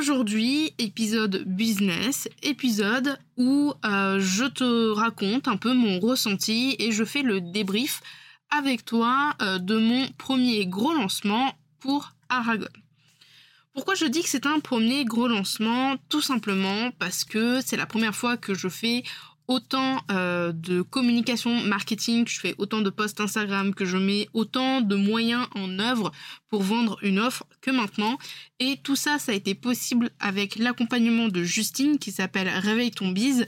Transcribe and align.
Aujourd'hui, 0.00 0.72
épisode 0.78 1.44
business, 1.44 2.26
épisode 2.42 3.18
où 3.36 3.74
euh, 3.84 4.18
je 4.18 4.46
te 4.46 4.92
raconte 4.92 5.46
un 5.46 5.58
peu 5.58 5.74
mon 5.74 6.00
ressenti 6.00 6.74
et 6.78 6.90
je 6.90 7.04
fais 7.04 7.20
le 7.20 7.42
débrief 7.42 8.00
avec 8.48 8.86
toi 8.86 9.34
euh, 9.42 9.58
de 9.58 9.76
mon 9.76 10.08
premier 10.16 10.64
gros 10.64 10.94
lancement 10.94 11.52
pour 11.80 12.14
Aragon. 12.30 12.64
Pourquoi 13.74 13.94
je 13.94 14.06
dis 14.06 14.22
que 14.22 14.30
c'est 14.30 14.46
un 14.46 14.60
premier 14.60 15.04
gros 15.04 15.28
lancement? 15.28 15.96
Tout 16.08 16.22
simplement 16.22 16.90
parce 16.98 17.24
que 17.24 17.60
c'est 17.60 17.76
la 17.76 17.84
première 17.84 18.16
fois 18.16 18.38
que 18.38 18.54
je 18.54 18.68
fais 18.68 19.04
autant 19.50 20.00
euh, 20.12 20.52
de 20.52 20.80
communication 20.80 21.50
marketing, 21.62 22.26
je 22.28 22.38
fais 22.38 22.54
autant 22.56 22.82
de 22.82 22.88
posts 22.88 23.20
Instagram, 23.20 23.74
que 23.74 23.84
je 23.84 23.96
mets 23.96 24.28
autant 24.32 24.80
de 24.80 24.94
moyens 24.94 25.44
en 25.56 25.80
œuvre 25.80 26.12
pour 26.48 26.62
vendre 26.62 26.96
une 27.02 27.18
offre 27.18 27.44
que 27.60 27.72
maintenant. 27.72 28.16
Et 28.60 28.78
tout 28.84 28.94
ça, 28.94 29.18
ça 29.18 29.32
a 29.32 29.34
été 29.34 29.56
possible 29.56 30.10
avec 30.20 30.54
l'accompagnement 30.56 31.26
de 31.26 31.42
Justine 31.42 31.98
qui 31.98 32.12
s'appelle 32.12 32.48
Réveille 32.48 32.92
ton 32.92 33.08
bise. 33.08 33.46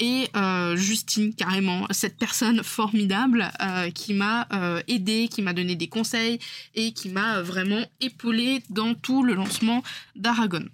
Et 0.00 0.26
euh, 0.34 0.74
Justine, 0.74 1.34
carrément, 1.34 1.86
cette 1.90 2.16
personne 2.16 2.62
formidable 2.62 3.50
euh, 3.60 3.90
qui 3.90 4.14
m'a 4.14 4.48
aidé, 4.88 5.28
qui 5.30 5.42
m'a 5.42 5.52
donné 5.52 5.76
des 5.76 5.88
conseils 5.88 6.38
et 6.74 6.92
qui 6.92 7.10
m'a 7.10 7.42
vraiment 7.42 7.84
épaulé 8.00 8.62
dans 8.70 8.94
tout 8.94 9.22
le 9.22 9.34
lancement 9.34 9.82
d'Aragon. 10.16 10.64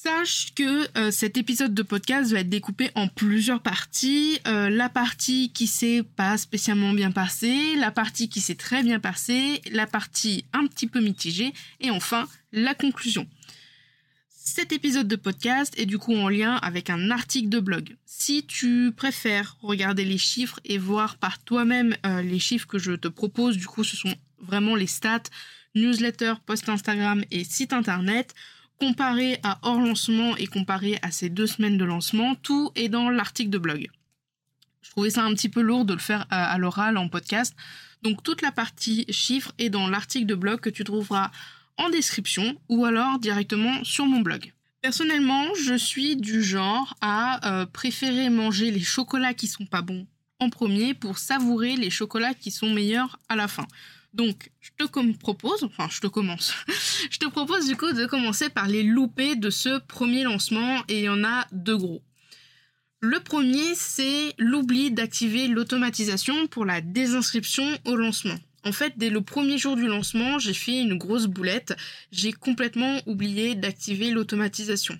Sache 0.00 0.54
que 0.54 0.96
euh, 0.96 1.10
cet 1.10 1.36
épisode 1.36 1.74
de 1.74 1.82
podcast 1.82 2.30
va 2.30 2.38
être 2.38 2.48
découpé 2.48 2.92
en 2.94 3.08
plusieurs 3.08 3.60
parties. 3.60 4.38
Euh, 4.46 4.70
la 4.70 4.88
partie 4.88 5.50
qui 5.52 5.66
s'est 5.66 6.04
pas 6.14 6.38
spécialement 6.38 6.92
bien 6.92 7.10
passée, 7.10 7.74
la 7.74 7.90
partie 7.90 8.28
qui 8.28 8.40
s'est 8.40 8.54
très 8.54 8.84
bien 8.84 9.00
passée, 9.00 9.60
la 9.72 9.88
partie 9.88 10.44
un 10.52 10.68
petit 10.68 10.86
peu 10.86 11.00
mitigée, 11.00 11.52
et 11.80 11.90
enfin 11.90 12.28
la 12.52 12.74
conclusion. 12.74 13.26
Cet 14.30 14.70
épisode 14.70 15.08
de 15.08 15.16
podcast 15.16 15.74
est 15.76 15.86
du 15.86 15.98
coup 15.98 16.14
en 16.14 16.28
lien 16.28 16.54
avec 16.54 16.90
un 16.90 17.10
article 17.10 17.48
de 17.48 17.58
blog. 17.58 17.96
Si 18.06 18.46
tu 18.46 18.92
préfères 18.96 19.56
regarder 19.62 20.04
les 20.04 20.16
chiffres 20.16 20.60
et 20.64 20.78
voir 20.78 21.16
par 21.16 21.40
toi-même 21.40 21.96
euh, 22.06 22.22
les 22.22 22.38
chiffres 22.38 22.68
que 22.68 22.78
je 22.78 22.92
te 22.92 23.08
propose, 23.08 23.56
du 23.56 23.66
coup 23.66 23.82
ce 23.82 23.96
sont 23.96 24.14
vraiment 24.38 24.76
les 24.76 24.86
stats, 24.86 25.24
newsletter, 25.74 26.34
post 26.46 26.68
Instagram 26.68 27.24
et 27.32 27.42
site 27.42 27.72
internet, 27.72 28.36
comparé 28.78 29.38
à 29.42 29.58
hors 29.62 29.80
lancement 29.80 30.36
et 30.36 30.46
comparé 30.46 30.98
à 31.02 31.10
ces 31.10 31.28
deux 31.28 31.46
semaines 31.46 31.78
de 31.78 31.84
lancement, 31.84 32.34
tout 32.36 32.70
est 32.74 32.88
dans 32.88 33.10
l'article 33.10 33.50
de 33.50 33.58
blog. 33.58 33.88
Je 34.82 34.90
trouvais 34.90 35.10
ça 35.10 35.24
un 35.24 35.34
petit 35.34 35.48
peu 35.48 35.60
lourd 35.60 35.84
de 35.84 35.92
le 35.92 35.98
faire 35.98 36.26
à, 36.30 36.56
l'oral 36.58 36.96
en 36.96 37.08
podcast. 37.08 37.54
Donc 38.02 38.22
toute 38.22 38.42
la 38.42 38.52
partie 38.52 39.04
chiffres 39.10 39.52
est 39.58 39.70
dans 39.70 39.88
l'article 39.88 40.26
de 40.26 40.34
blog 40.34 40.60
que 40.60 40.70
tu 40.70 40.84
trouveras 40.84 41.30
en 41.76 41.90
description 41.90 42.56
ou 42.68 42.84
alors 42.84 43.18
directement 43.18 43.84
sur 43.84 44.06
mon 44.06 44.20
blog. 44.20 44.52
Personnellement, 44.80 45.44
je 45.54 45.74
suis 45.74 46.16
du 46.16 46.42
genre 46.42 46.96
à 47.00 47.60
euh, 47.60 47.66
préférer 47.66 48.30
manger 48.30 48.70
les 48.70 48.80
chocolats 48.80 49.34
qui 49.34 49.48
sont 49.48 49.66
pas 49.66 49.82
bons 49.82 50.06
en 50.40 50.50
premier 50.50 50.94
pour 50.94 51.18
savourer 51.18 51.76
les 51.76 51.90
chocolats 51.90 52.34
qui 52.34 52.50
sont 52.50 52.72
meilleurs 52.72 53.18
à 53.28 53.36
la 53.36 53.48
fin. 53.48 53.66
Donc, 54.14 54.50
je 54.60 54.70
te 54.76 55.12
propose, 55.18 55.62
enfin, 55.64 55.88
je 55.90 56.00
te 56.00 56.06
commence. 56.06 56.54
je 57.10 57.18
te 57.18 57.26
propose 57.26 57.66
du 57.66 57.76
coup 57.76 57.92
de 57.92 58.06
commencer 58.06 58.48
par 58.48 58.66
les 58.66 58.82
loupés 58.82 59.36
de 59.36 59.50
ce 59.50 59.78
premier 59.80 60.24
lancement 60.24 60.82
et 60.88 61.00
il 61.00 61.04
y 61.04 61.08
en 61.08 61.24
a 61.24 61.46
deux 61.52 61.76
gros. 61.76 62.02
Le 63.00 63.20
premier, 63.20 63.74
c'est 63.76 64.34
l'oubli 64.38 64.90
d'activer 64.90 65.46
l'automatisation 65.46 66.48
pour 66.48 66.64
la 66.64 66.80
désinscription 66.80 67.64
au 67.84 67.94
lancement. 67.94 68.34
En 68.64 68.72
fait, 68.72 68.94
dès 68.96 69.08
le 69.08 69.20
premier 69.20 69.56
jour 69.56 69.76
du 69.76 69.86
lancement, 69.86 70.38
j'ai 70.38 70.54
fait 70.54 70.80
une 70.80 70.98
grosse 70.98 71.26
boulette. 71.26 71.76
J'ai 72.10 72.32
complètement 72.32 73.00
oublié 73.06 73.54
d'activer 73.54 74.10
l'automatisation. 74.10 74.98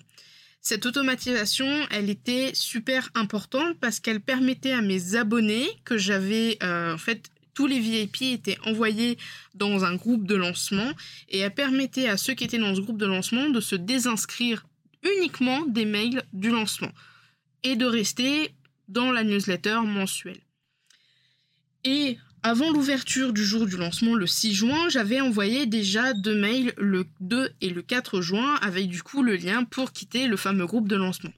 Cette 0.61 0.85
automatisation, 0.85 1.67
elle 1.91 2.09
était 2.09 2.51
super 2.53 3.09
importante 3.15 3.77
parce 3.79 3.99
qu'elle 3.99 4.21
permettait 4.21 4.71
à 4.71 4.81
mes 4.81 5.15
abonnés 5.15 5.69
que 5.83 5.97
j'avais 5.97 6.57
euh, 6.63 6.93
en 6.93 6.97
fait 6.97 7.29
tous 7.59 7.67
les 7.67 7.81
VIP 7.81 8.21
étaient 8.21 8.57
envoyés 8.65 9.17
dans 9.53 9.83
un 9.83 9.95
groupe 9.95 10.25
de 10.25 10.35
lancement 10.35 10.93
et 11.27 11.39
elle 11.39 11.53
permettait 11.53 12.07
à 12.07 12.15
ceux 12.15 12.33
qui 12.33 12.45
étaient 12.45 12.57
dans 12.57 12.73
ce 12.73 12.79
groupe 12.79 12.97
de 12.97 13.05
lancement 13.05 13.49
de 13.49 13.59
se 13.59 13.75
désinscrire 13.75 14.65
uniquement 15.03 15.65
des 15.65 15.83
mails 15.83 16.23
du 16.31 16.51
lancement 16.51 16.93
et 17.63 17.75
de 17.75 17.85
rester 17.85 18.53
dans 18.87 19.11
la 19.11 19.25
newsletter 19.25 19.81
mensuelle. 19.83 20.39
Et 21.83 22.17
avant 22.43 22.71
l'ouverture 22.71 23.33
du 23.33 23.43
jour 23.43 23.65
du 23.65 23.75
lancement, 23.75 24.15
le 24.15 24.25
6 24.25 24.53
juin, 24.53 24.87
j'avais 24.87 25.19
envoyé 25.19 25.65
déjà 25.65 26.13
deux 26.13 26.39
mails 26.39 26.73
le 26.77 27.07
2 27.19 27.49
et 27.59 27.71
le 27.71 27.81
4 27.81 28.21
juin 28.21 28.55
avec 28.61 28.87
du 28.87 29.03
coup 29.03 29.21
le 29.21 29.35
lien 29.35 29.65
pour 29.65 29.91
quitter 29.91 30.27
le 30.27 30.37
fameux 30.37 30.65
groupe 30.65 30.87
de 30.87 30.95
lancement. 30.95 31.33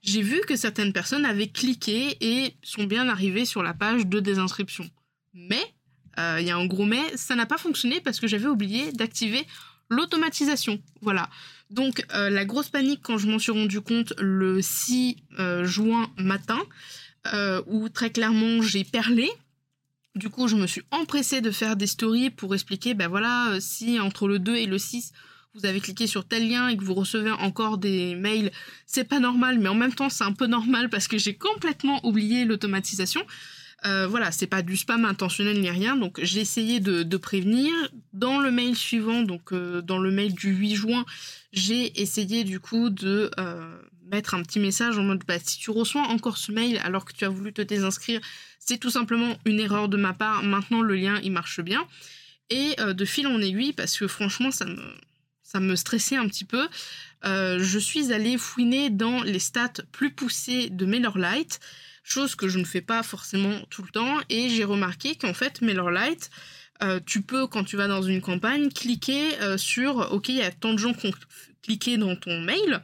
J'ai 0.00 0.22
vu 0.22 0.40
que 0.48 0.56
certaines 0.56 0.94
personnes 0.94 1.26
avaient 1.26 1.48
cliqué 1.48 2.16
et 2.22 2.54
sont 2.62 2.84
bien 2.84 3.06
arrivées 3.10 3.44
sur 3.44 3.62
la 3.62 3.74
page 3.74 4.06
de 4.06 4.18
désinscription. 4.18 4.88
Mais, 5.38 5.62
euh, 6.18 6.38
il 6.40 6.46
y 6.46 6.50
a 6.50 6.56
un 6.56 6.66
gros 6.66 6.84
mais, 6.84 7.16
ça 7.16 7.34
n'a 7.36 7.46
pas 7.46 7.58
fonctionné 7.58 8.00
parce 8.00 8.18
que 8.18 8.26
j'avais 8.26 8.48
oublié 8.48 8.92
d'activer 8.92 9.46
l'automatisation. 9.88 10.82
Voilà. 11.00 11.30
Donc 11.70 12.04
euh, 12.14 12.28
la 12.28 12.44
grosse 12.44 12.68
panique 12.68 13.00
quand 13.02 13.18
je 13.18 13.28
m'en 13.28 13.38
suis 13.38 13.52
rendu 13.52 13.80
compte 13.80 14.12
le 14.18 14.60
6 14.60 15.16
euh, 15.38 15.64
juin 15.64 16.10
matin, 16.18 16.58
où 17.66 17.90
très 17.90 18.10
clairement 18.10 18.62
j'ai 18.62 18.84
perlé. 18.84 19.30
Du 20.14 20.30
coup, 20.30 20.48
je 20.48 20.56
me 20.56 20.66
suis 20.66 20.82
empressée 20.90 21.42
de 21.42 21.50
faire 21.50 21.76
des 21.76 21.86
stories 21.86 22.30
pour 22.30 22.54
expliquer, 22.54 22.94
ben 22.94 23.06
voilà, 23.06 23.58
si 23.60 24.00
entre 24.00 24.26
le 24.26 24.38
2 24.38 24.56
et 24.56 24.66
le 24.66 24.78
6, 24.78 25.12
vous 25.54 25.66
avez 25.66 25.80
cliqué 25.80 26.06
sur 26.06 26.26
tel 26.26 26.48
lien 26.48 26.68
et 26.68 26.76
que 26.76 26.84
vous 26.84 26.94
recevez 26.94 27.30
encore 27.30 27.78
des 27.78 28.14
mails, 28.14 28.50
c'est 28.86 29.04
pas 29.04 29.20
normal, 29.20 29.58
mais 29.58 29.68
en 29.68 29.74
même 29.74 29.94
temps, 29.94 30.08
c'est 30.08 30.24
un 30.24 30.32
peu 30.32 30.46
normal 30.46 30.88
parce 30.88 31.06
que 31.06 31.18
j'ai 31.18 31.34
complètement 31.34 32.04
oublié 32.04 32.46
l'automatisation. 32.46 33.24
Euh, 33.86 34.08
voilà, 34.08 34.32
c'est 34.32 34.48
pas 34.48 34.62
du 34.62 34.76
spam 34.76 35.04
intentionnel 35.04 35.60
ni 35.60 35.70
rien, 35.70 35.94
donc 35.96 36.18
j'ai 36.22 36.40
essayé 36.40 36.80
de, 36.80 37.16
prévenir. 37.16 37.72
Dans 38.12 38.38
le 38.38 38.50
mail 38.50 38.74
suivant, 38.74 39.22
donc 39.22 39.52
euh, 39.52 39.80
dans 39.80 39.98
le 39.98 40.10
mail 40.10 40.34
du 40.34 40.50
8 40.50 40.74
juin, 40.74 41.04
j'ai 41.52 42.00
essayé 42.00 42.42
du 42.42 42.58
coup 42.58 42.90
de 42.90 43.30
euh, 43.38 43.78
mettre 44.10 44.34
un 44.34 44.42
petit 44.42 44.58
message 44.58 44.98
en 44.98 45.04
mode 45.04 45.22
bah, 45.26 45.38
si 45.38 45.58
tu 45.58 45.70
reçois 45.70 46.02
encore 46.02 46.36
ce 46.36 46.50
mail 46.50 46.80
alors 46.82 47.04
que 47.04 47.12
tu 47.12 47.24
as 47.24 47.28
voulu 47.28 47.52
te 47.52 47.62
désinscrire, 47.62 48.20
c'est 48.58 48.78
tout 48.78 48.90
simplement 48.90 49.36
une 49.44 49.60
erreur 49.60 49.88
de 49.88 49.96
ma 49.96 50.12
part. 50.12 50.42
Maintenant 50.42 50.82
le 50.82 50.96
lien 50.96 51.20
il 51.22 51.30
marche 51.30 51.60
bien. 51.60 51.86
Et 52.50 52.76
de 52.82 53.04
fil 53.04 53.26
en 53.26 53.42
aiguille, 53.42 53.74
parce 53.74 53.98
que 53.98 54.08
franchement 54.08 54.50
ça 54.50 54.64
me, 54.64 54.82
ça 55.42 55.60
me 55.60 55.76
stressait 55.76 56.16
un 56.16 56.26
petit 56.26 56.46
peu, 56.46 56.66
je 57.24 57.78
suis 57.78 58.10
allée 58.10 58.38
fouiner 58.38 58.88
dans 58.88 59.22
les 59.22 59.38
stats 59.38 59.82
plus 59.92 60.10
poussées 60.10 60.70
de 60.70 60.86
MailerLite 60.86 61.60
chose 62.10 62.34
que 62.34 62.48
je 62.48 62.58
ne 62.58 62.64
fais 62.64 62.80
pas 62.80 63.02
forcément 63.02 63.60
tout 63.70 63.82
le 63.82 63.90
temps. 63.90 64.18
Et 64.28 64.48
j'ai 64.48 64.64
remarqué 64.64 65.14
qu'en 65.14 65.34
fait, 65.34 65.60
MailerLite, 65.62 66.30
euh, 66.82 67.00
tu 67.04 67.22
peux, 67.22 67.46
quand 67.46 67.64
tu 67.64 67.76
vas 67.76 67.88
dans 67.88 68.02
une 68.02 68.20
campagne, 68.20 68.70
cliquer 68.70 69.40
euh, 69.40 69.58
sur 69.58 70.12
OK, 70.12 70.28
il 70.28 70.36
y 70.36 70.42
a 70.42 70.50
tant 70.50 70.72
de 70.72 70.78
gens 70.78 70.94
qui 70.94 71.08
ont 71.08 71.14
cliqué 71.62 71.96
dans 71.96 72.16
ton 72.16 72.40
mail. 72.40 72.82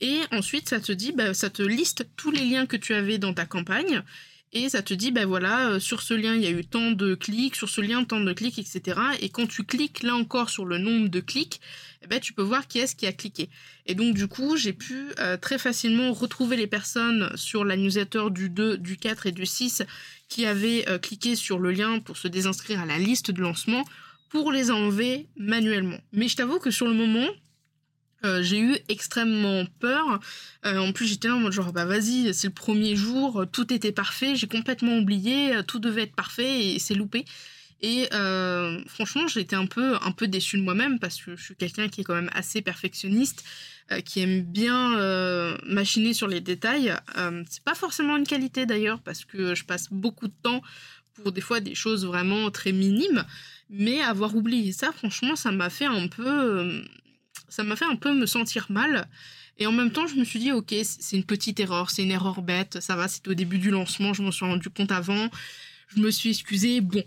Et 0.00 0.20
ensuite, 0.32 0.68
ça 0.68 0.80
te 0.80 0.92
dit, 0.92 1.12
bah, 1.12 1.34
ça 1.34 1.50
te 1.50 1.62
liste 1.62 2.06
tous 2.16 2.30
les 2.30 2.44
liens 2.44 2.66
que 2.66 2.76
tu 2.76 2.94
avais 2.94 3.18
dans 3.18 3.32
ta 3.32 3.46
campagne. 3.46 4.02
Et 4.56 4.68
ça 4.68 4.82
te 4.82 4.94
dit, 4.94 5.10
ben 5.10 5.26
voilà, 5.26 5.70
euh, 5.70 5.80
sur 5.80 6.00
ce 6.00 6.14
lien, 6.14 6.36
il 6.36 6.42
y 6.42 6.46
a 6.46 6.50
eu 6.50 6.64
tant 6.64 6.92
de 6.92 7.16
clics, 7.16 7.56
sur 7.56 7.68
ce 7.68 7.80
lien, 7.80 8.04
tant 8.04 8.20
de 8.20 8.32
clics, 8.32 8.56
etc. 8.56 9.00
Et 9.20 9.28
quand 9.28 9.48
tu 9.48 9.64
cliques 9.64 10.04
là 10.04 10.14
encore 10.14 10.48
sur 10.48 10.64
le 10.64 10.78
nombre 10.78 11.08
de 11.08 11.18
clics, 11.18 11.60
eh 12.02 12.06
ben, 12.06 12.20
tu 12.20 12.32
peux 12.32 12.42
voir 12.42 12.68
qui 12.68 12.78
est-ce 12.78 12.94
qui 12.94 13.08
a 13.08 13.12
cliqué. 13.12 13.50
Et 13.86 13.96
donc, 13.96 14.14
du 14.14 14.28
coup, 14.28 14.56
j'ai 14.56 14.72
pu 14.72 15.08
euh, 15.18 15.36
très 15.36 15.58
facilement 15.58 16.12
retrouver 16.12 16.56
les 16.56 16.68
personnes 16.68 17.32
sur 17.34 17.64
la 17.64 17.76
newsletter 17.76 18.26
du 18.30 18.48
2, 18.48 18.78
du 18.78 18.96
4 18.96 19.26
et 19.26 19.32
du 19.32 19.44
6 19.44 19.82
qui 20.28 20.46
avaient 20.46 20.88
euh, 20.88 20.98
cliqué 20.98 21.34
sur 21.34 21.58
le 21.58 21.72
lien 21.72 21.98
pour 21.98 22.16
se 22.16 22.28
désinscrire 22.28 22.80
à 22.80 22.86
la 22.86 22.98
liste 22.98 23.32
de 23.32 23.42
lancement 23.42 23.84
pour 24.28 24.52
les 24.52 24.70
enlever 24.70 25.26
manuellement. 25.36 25.98
Mais 26.12 26.28
je 26.28 26.36
t'avoue 26.36 26.60
que 26.60 26.70
sur 26.70 26.86
le 26.86 26.94
moment, 26.94 27.26
euh, 28.24 28.42
j'ai 28.42 28.58
eu 28.58 28.76
extrêmement 28.88 29.66
peur. 29.80 30.20
Euh, 30.64 30.78
en 30.78 30.92
plus, 30.92 31.06
j'étais 31.06 31.28
là 31.28 31.36
en 31.36 31.40
mode 31.40 31.52
genre, 31.52 31.72
bah 31.72 31.84
vas-y, 31.84 32.32
c'est 32.32 32.48
le 32.48 32.54
premier 32.54 32.96
jour, 32.96 33.44
tout 33.52 33.72
était 33.72 33.92
parfait, 33.92 34.34
j'ai 34.34 34.46
complètement 34.46 34.98
oublié, 34.98 35.52
tout 35.66 35.78
devait 35.78 36.04
être 36.04 36.16
parfait 36.16 36.74
et 36.74 36.78
c'est 36.78 36.94
loupé. 36.94 37.24
Et 37.82 38.08
euh, 38.14 38.82
franchement, 38.86 39.26
été 39.36 39.56
un 39.56 39.66
peu, 39.66 39.96
un 40.00 40.12
peu 40.12 40.26
déçue 40.26 40.56
de 40.56 40.62
moi-même 40.62 40.98
parce 40.98 41.20
que 41.20 41.36
je 41.36 41.42
suis 41.42 41.56
quelqu'un 41.56 41.88
qui 41.88 42.00
est 42.00 42.04
quand 42.04 42.14
même 42.14 42.30
assez 42.32 42.62
perfectionniste. 42.62 43.44
qui 44.06 44.20
aime 44.20 44.40
bien 44.42 44.96
machiner 45.66 46.14
sur 46.14 46.26
les 46.26 46.40
détails. 46.40 46.94
c'est 47.50 47.62
pas 47.64 47.74
forcément 47.74 48.16
une 48.16 48.26
qualité 48.26 48.64
d'ailleurs, 48.64 49.00
parce 49.00 49.26
que 49.26 49.54
je 49.54 49.64
passe 49.64 49.88
beaucoup 49.90 50.28
de 50.28 50.34
temps 50.42 50.62
pour 51.12 51.32
des 51.32 51.42
fois 51.42 51.60
des 51.60 51.74
choses 51.74 52.06
vraiment 52.06 52.50
très 52.50 52.72
minimes. 52.72 53.24
Mais 53.68 54.00
avoir 54.00 54.34
oublié 54.34 54.72
ça, 54.72 54.92
franchement, 54.92 55.36
ça 55.36 55.50
m'a 55.50 55.68
fait 55.68 55.84
un 55.84 56.08
peu, 56.08 56.82
ça 57.54 57.62
m'a 57.62 57.76
fait 57.76 57.84
un 57.84 57.96
peu 57.96 58.12
me 58.12 58.26
sentir 58.26 58.66
mal. 58.68 59.08
Et 59.58 59.66
en 59.66 59.72
même 59.72 59.92
temps, 59.92 60.08
je 60.08 60.16
me 60.16 60.24
suis 60.24 60.40
dit, 60.40 60.50
ok, 60.50 60.74
c'est 60.82 61.16
une 61.16 61.24
petite 61.24 61.60
erreur, 61.60 61.90
c'est 61.90 62.02
une 62.02 62.10
erreur 62.10 62.42
bête, 62.42 62.78
ça 62.80 62.96
va, 62.96 63.06
c'était 63.06 63.28
au 63.28 63.34
début 63.34 63.58
du 63.58 63.70
lancement, 63.70 64.12
je 64.12 64.22
m'en 64.22 64.32
suis 64.32 64.44
rendu 64.44 64.68
compte 64.70 64.90
avant. 64.90 65.30
Je 65.94 66.00
me 66.00 66.10
suis 66.10 66.30
excusée, 66.30 66.80
bon, 66.80 67.04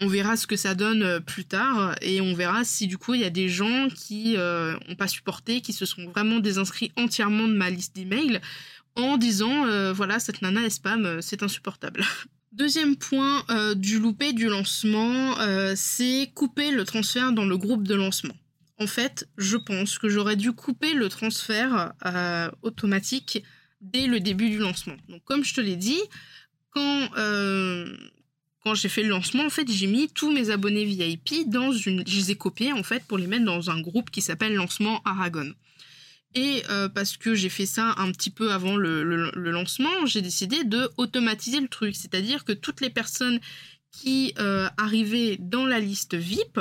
on, 0.00 0.06
verra 0.06 0.36
ce 0.36 0.46
que 0.46 0.54
ça 0.54 0.76
donne 0.76 1.02
euh, 1.02 1.18
plus 1.18 1.44
tard 1.44 1.96
et 2.02 2.20
on 2.20 2.34
verra 2.34 2.62
si 2.62 2.86
du 2.86 2.98
coup 2.98 3.14
il 3.14 3.22
y 3.22 3.24
a 3.24 3.30
des 3.30 3.48
gens 3.48 3.88
qui 3.88 4.34
n'ont 4.34 4.38
euh, 4.38 4.94
pas 4.96 5.08
supporté, 5.08 5.60
qui 5.60 5.72
se 5.72 5.86
sont 5.86 6.04
vraiment 6.06 6.38
désinscrits 6.38 6.92
entièrement 6.96 7.48
de 7.48 7.54
ma 7.54 7.70
liste 7.70 7.96
d'emails 7.96 8.40
en 8.94 9.16
disant, 9.16 9.66
euh, 9.66 9.92
voilà, 9.92 10.20
cette 10.20 10.42
nana 10.42 10.60
est 10.60 10.70
spam, 10.70 11.20
c'est 11.20 11.42
insupportable. 11.42 12.04
Deuxième 12.52 12.96
point 12.96 13.44
du 13.74 13.98
loupé 13.98 14.34
du 14.34 14.46
lancement, 14.46 15.34
c'est 15.74 16.30
couper 16.34 16.70
le 16.70 16.84
transfert 16.84 17.32
dans 17.32 17.46
le 17.46 17.56
groupe 17.56 17.88
de 17.88 17.94
lancement 17.94 18.34
en 18.78 18.86
fait, 18.86 19.28
je 19.36 19.56
pense 19.56 19.98
que 19.98 20.08
j'aurais 20.08 20.36
dû 20.36 20.52
couper 20.52 20.94
le 20.94 21.08
transfert 21.08 21.92
euh, 22.04 22.50
automatique 22.62 23.42
dès 23.80 24.06
le 24.06 24.20
début 24.20 24.50
du 24.50 24.58
lancement. 24.58 24.96
Donc, 25.08 25.22
comme 25.24 25.44
je 25.44 25.54
te 25.54 25.60
l'ai 25.60 25.76
dit, 25.76 26.00
quand, 26.70 27.08
euh, 27.16 27.94
j'ai 28.74 28.88
fait 28.88 29.02
le 29.02 29.10
lancement, 29.10 29.44
en 29.44 29.50
fait, 29.50 29.70
j'ai 29.70 29.86
mis 29.86 30.08
tous 30.08 30.32
mes 30.32 30.50
abonnés 30.50 30.84
VIP 30.84 31.48
dans 31.48 31.72
une. 31.72 32.06
Je 32.06 32.16
les 32.16 32.30
ai 32.32 32.36
copiés, 32.36 32.72
en 32.72 32.82
fait, 32.82 33.04
pour 33.06 33.18
les 33.18 33.26
mettre 33.26 33.44
dans 33.44 33.70
un 33.70 33.80
groupe 33.80 34.10
qui 34.10 34.22
s'appelle 34.22 34.54
Lancement 34.54 35.02
Aragon. 35.04 35.52
Et 36.34 36.62
euh, 36.70 36.88
parce 36.88 37.18
que 37.18 37.34
j'ai 37.34 37.50
fait 37.50 37.66
ça 37.66 37.94
un 37.98 38.10
petit 38.10 38.30
peu 38.30 38.52
avant 38.52 38.76
le, 38.76 39.02
le 39.02 39.50
lancement, 39.50 40.06
j'ai 40.06 40.22
décidé 40.22 40.64
de 40.64 40.90
automatiser 40.96 41.60
le 41.60 41.68
truc. 41.68 41.94
C'est-à-dire 41.94 42.44
que 42.44 42.52
toutes 42.52 42.80
les 42.80 42.88
personnes 42.88 43.38
qui 43.90 44.32
arrivaient 44.78 45.36
dans 45.38 45.66
la 45.66 45.78
liste 45.78 46.14
VIP, 46.14 46.58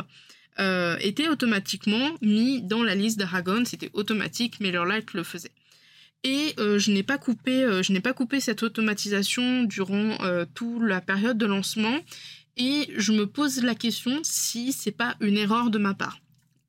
euh, 0.60 0.98
était 1.00 1.28
automatiquement 1.28 2.12
mis 2.22 2.62
dans 2.62 2.84
la 2.84 2.96
liste 2.96 3.18
d'Aragon. 3.18 3.64
C'était 3.66 3.90
automatique, 3.94 4.60
MailerLite 4.60 5.14
le 5.14 5.24
faisait. 5.24 5.52
Et 6.24 6.54
euh, 6.60 6.78
je 6.78 6.92
n'ai 6.92 7.04
pas 7.04 7.18
coupé, 7.18 7.64
euh, 7.64 7.82
je 7.82 7.94
n'ai 7.94 8.00
pas 8.00 8.14
coupé 8.14 8.40
cette 8.40 8.62
automatisation 8.62 9.64
durant 9.64 10.18
toute 10.54 10.84
la 10.84 11.02
période 11.02 11.38
de 11.38 11.46
lancement. 11.46 12.00
Et 12.58 12.90
je 12.98 13.12
me 13.14 13.26
pose 13.26 13.64
la 13.64 13.76
question 13.76 14.20
si 14.24 14.74
c'est 14.74 14.92
pas 14.92 15.16
une 15.22 15.38
erreur 15.38 15.70
de 15.70 15.78
ma 15.78 15.94
part. 15.94 16.20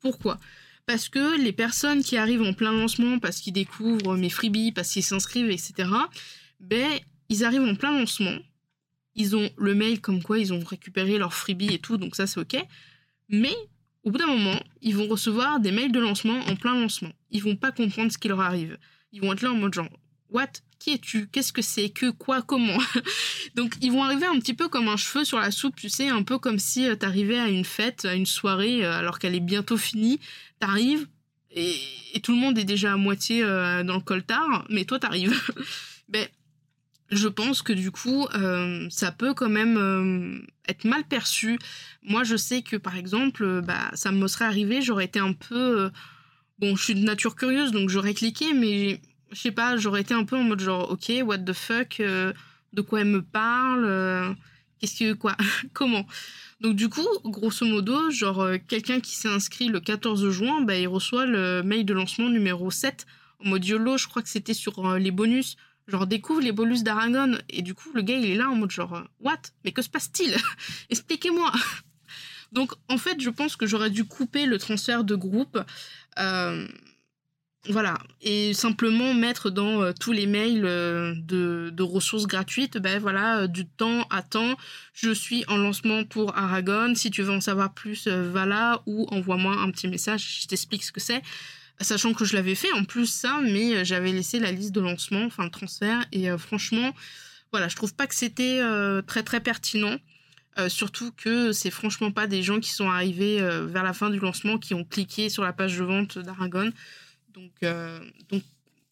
Pourquoi? 0.01 0.39
Parce 0.87 1.09
que 1.09 1.41
les 1.41 1.53
personnes 1.53 2.03
qui 2.03 2.17
arrivent 2.17 2.43
en 2.43 2.55
plein 2.55 2.73
lancement, 2.73 3.19
parce 3.19 3.41
qu'ils 3.41 3.53
découvrent 3.53 4.17
mes 4.17 4.31
freebies, 4.31 4.73
parce 4.73 4.91
qu'ils 4.91 5.05
s'inscrivent, 5.05 5.51
etc. 5.51 5.89
Ben, 6.61 6.91
ils 7.29 7.45
arrivent 7.45 7.63
en 7.63 7.75
plein 7.75 7.99
lancement. 7.99 8.37
Ils 9.15 9.37
ont 9.37 9.51
le 9.57 9.75
mail 9.75 10.01
comme 10.01 10.23
quoi 10.23 10.39
ils 10.39 10.53
ont 10.53 10.65
récupéré 10.65 11.19
leur 11.19 11.35
freebie 11.35 11.75
et 11.75 11.79
tout, 11.79 11.99
donc 11.99 12.17
ça 12.17 12.27
c'est 12.27 12.41
ok. 12.41 12.57
Mais 13.29 13.55
au 14.05 14.11
bout 14.11 14.19
d'un 14.19 14.27
moment, 14.27 14.59
ils 14.81 14.97
vont 14.97 15.07
recevoir 15.07 15.61
des 15.61 15.71
mails 15.71 15.93
de 15.93 16.01
lancement 16.01 16.41
en 16.47 16.57
plein 16.57 16.79
lancement. 16.79 17.13
Ils 17.31 17.43
vont 17.43 17.57
pas 17.57 17.73
comprendre 17.73 18.11
ce 18.11 18.19
qui 18.19 18.29
leur 18.29 18.41
arrive. 18.41 18.79
Ils 19.13 19.21
vont 19.21 19.33
être 19.33 19.43
là 19.43 19.53
en 19.53 19.57
mode 19.57 19.75
genre 19.75 19.89
What? 20.31 20.49
Qui 20.79 20.95
es-tu? 20.95 21.29
Qu'est-ce 21.29 21.53
que 21.53 21.63
c'est? 21.63 21.91
Que? 21.91 22.11
Quoi? 22.11 22.43
Comment? 22.43 22.79
Donc 23.55 23.77
ils 23.81 23.93
vont 23.93 24.03
arriver 24.03 24.27
un 24.27 24.39
petit 24.39 24.55
peu 24.55 24.69
comme 24.69 24.89
un 24.89 24.97
cheveu 24.97 25.25
sur 25.25 25.39
la 25.39 25.51
soupe, 25.51 25.77
tu 25.77 25.89
sais, 25.89 26.09
un 26.09 26.23
peu 26.23 26.39
comme 26.39 26.59
si 26.59 26.89
euh, 26.89 26.97
t'arrivais 26.97 27.39
à 27.39 27.49
une 27.49 27.65
fête, 27.65 28.05
à 28.05 28.15
une 28.15 28.27
soirée, 28.27 28.85
euh, 28.85 28.99
alors 28.99 29.19
qu'elle 29.19 29.35
est 29.35 29.41
bientôt 29.41 29.77
finie. 29.77 30.19
T'arrives 30.59 31.07
et, 31.55 31.75
tout 32.23 32.33
le 32.33 32.39
monde 32.39 32.59
est 32.59 32.65
déjà 32.65 32.95
à 32.95 32.97
moitié 32.97 33.43
euh, 33.43 33.85
dans 33.85 33.97
le 33.97 34.01
coltard, 34.01 34.65
mais 34.71 34.85
toi 34.85 34.99
t'arrives. 34.99 35.39
ben, 36.09 36.27
je 37.13 37.29
pense 37.29 37.63
que 37.63 37.73
du 37.73 37.91
coup, 37.91 38.27
euh, 38.35 38.87
ça 38.91 39.13
peut 39.13 39.35
quand 39.35 39.49
même 39.49 39.77
euh, 39.77 40.39
être 40.69 40.85
mal 40.85 41.05
perçu. 41.05 41.59
Moi, 42.03 42.25
je 42.25 42.37
sais 42.37 42.63
que 42.63 42.77
par 42.77 42.97
exemple, 42.97 43.45
euh, 43.45 43.61
bah, 43.61 43.91
ça 43.95 44.11
me 44.13 44.27
serait 44.29 44.47
arrivé, 44.47 44.81
j'aurais 44.81 45.05
été 45.05 45.19
un 45.19 45.35
peu. 45.35 45.91
bon, 46.59 46.75
je 46.75 46.83
suis 46.83 46.95
de 46.95 47.05
nature 47.05 47.37
curieuse, 47.37 47.71
donc 47.73 47.91
j'aurais 47.91 48.15
cliqué, 48.15 48.55
mais 48.55 49.01
je 49.31 49.41
sais 49.41 49.53
pas, 49.53 49.77
j'aurais 49.77 50.01
été 50.01 50.15
un 50.15 50.25
peu 50.25 50.37
en 50.37 50.43
mode 50.43 50.61
genre, 50.61 50.91
ok, 50.91 51.13
what 51.25 51.39
the 51.39 51.53
fuck, 51.53 52.01
de 52.01 52.81
quoi 52.81 53.01
elle 53.01 53.09
me 53.09 53.23
parle, 53.23 54.37
qu'est-ce 54.81 54.99
que. 54.99 55.13
quoi, 55.13 55.37
comment? 55.75 56.07
Donc 56.61 56.77
du 56.77 56.89
coup, 56.89 57.07
grosso 57.25 57.67
modo, 57.67 58.11
genre 58.11 58.49
quelqu'un 58.69 59.01
qui 59.01 59.17
s'est 59.17 59.29
inscrit 59.29 59.69
le 59.69 59.81
14 59.81 60.31
juin, 60.31 60.63
bah, 60.63 60.77
il 60.77 60.89
reçoit 60.89 61.27
le 61.27 61.63
mail 61.63 61.85
de 61.85 61.93
lancement 61.93 62.31
numéro 62.31 62.71
7 62.71 63.07
en 63.45 63.49
mode 63.49 63.67
YOLO, 63.67 63.99
je 63.99 64.07
crois 64.07 64.23
que 64.23 64.29
c'était 64.29 64.55
sur 64.55 64.97
les 64.97 65.11
bonus 65.11 65.57
genre 65.93 66.07
découvre 66.07 66.41
les 66.41 66.53
bolus 66.53 66.83
d'Aragon. 66.83 67.39
Et 67.51 67.63
du 67.63 67.75
coup 67.75 67.91
le 67.95 68.03
gars 68.03 68.17
il 68.17 68.25
est 68.25 68.35
là 68.35 68.51
en 68.51 68.57
mode 68.57 68.71
genre 68.71 68.95
euh, 68.95 69.03
what? 69.21 69.43
Mais 69.65 69.73
que 69.73 69.83
se 69.83 69.91
passe-t-il? 69.91 70.35
Expliquez-moi. 70.91 71.53
Donc 72.53 72.73
en 72.89 72.99
fait 72.99 73.21
je 73.21 73.31
pense 73.31 73.57
que 73.57 73.67
j'aurais 73.67 73.91
dû 73.91 74.05
couper 74.05 74.47
le 74.47 74.59
transfert 74.59 75.05
de 75.05 75.15
groupe 75.15 75.59
euh, 76.19 76.67
voilà. 77.69 77.97
Et 78.21 78.55
simplement 78.55 79.15
mettre 79.15 79.49
dans 79.49 79.83
euh, 79.83 79.93
tous 79.93 80.11
les 80.11 80.27
mails 80.27 80.63
de, 80.63 81.83
ressources 81.83 82.27
gratuites. 82.27 82.79
Ben 82.79 82.99
voilà 82.99 83.47
du 83.47 83.67
temps 83.67 84.05
à 84.11 84.23
temps. 84.23 84.57
Je 84.95 85.11
suis 85.11 85.45
en 85.47 85.59
lancement 85.59 86.05
pour 86.05 86.37
Aragon. 86.37 86.95
Si 86.97 87.11
tu 87.11 87.23
veux 87.23 87.33
en 87.33 87.41
savoir 87.41 87.73
plus 87.73 88.09
va 88.09 88.47
là 88.47 88.83
ou 88.87 89.07
envoie-moi 89.11 89.55
un 89.55 89.71
petit 89.71 89.89
message. 89.89 90.41
Je 90.43 90.49
t'explique 90.49 90.83
ce 90.83 90.91
que 90.91 91.01
c'est 91.01 91.23
sachant 91.81 92.13
que 92.15 92.25
je 92.25 92.35
l'avais 92.35 92.55
fait 92.55 92.73
en 92.73 92.85
plus 92.85 93.07
ça, 93.07 93.41
mais 93.43 93.75
euh, 93.75 93.85
j'avais 93.85 94.13
laissé 94.13 94.39
la 94.39 94.53
liste 94.53 94.73
de 94.73 94.81
lancement, 94.81 95.25
enfin 95.25 95.45
le 95.45 95.51
transfert, 95.51 96.05
et 96.13 96.31
euh, 96.31 96.39
franchement, 96.39 96.95
voilà, 97.51 97.69
je 97.69 97.77
trouve 97.77 97.95
pas 97.95 98.07
que 98.07 98.15
c'était 98.15 98.61
euh, 98.61 99.03
très 99.03 99.23
très 99.23 99.41
pertinent. 99.41 99.99
surtout 100.69 101.13
que 101.13 101.53
c'est 101.53 101.71
franchement 101.71 102.13
pas 102.13 102.27
des 102.27 102.43
gens 102.43 102.61
qui 102.61 102.71
sont 102.71 102.91
arrivés 102.91 103.41
vers 103.41 103.83
la 103.83 103.95
fin 103.95 104.11
du 104.11 104.19
lancement 104.19 104.59
qui 104.59 104.75
ont 104.75 104.85
cliqué 104.85 105.31
sur 105.31 105.45
la 105.45 105.55
page 105.55 105.79
de 105.79 105.85
vente 105.85 106.19
d'Aragon. 106.19 106.71
Donc, 107.33 107.53
donc 108.29 108.43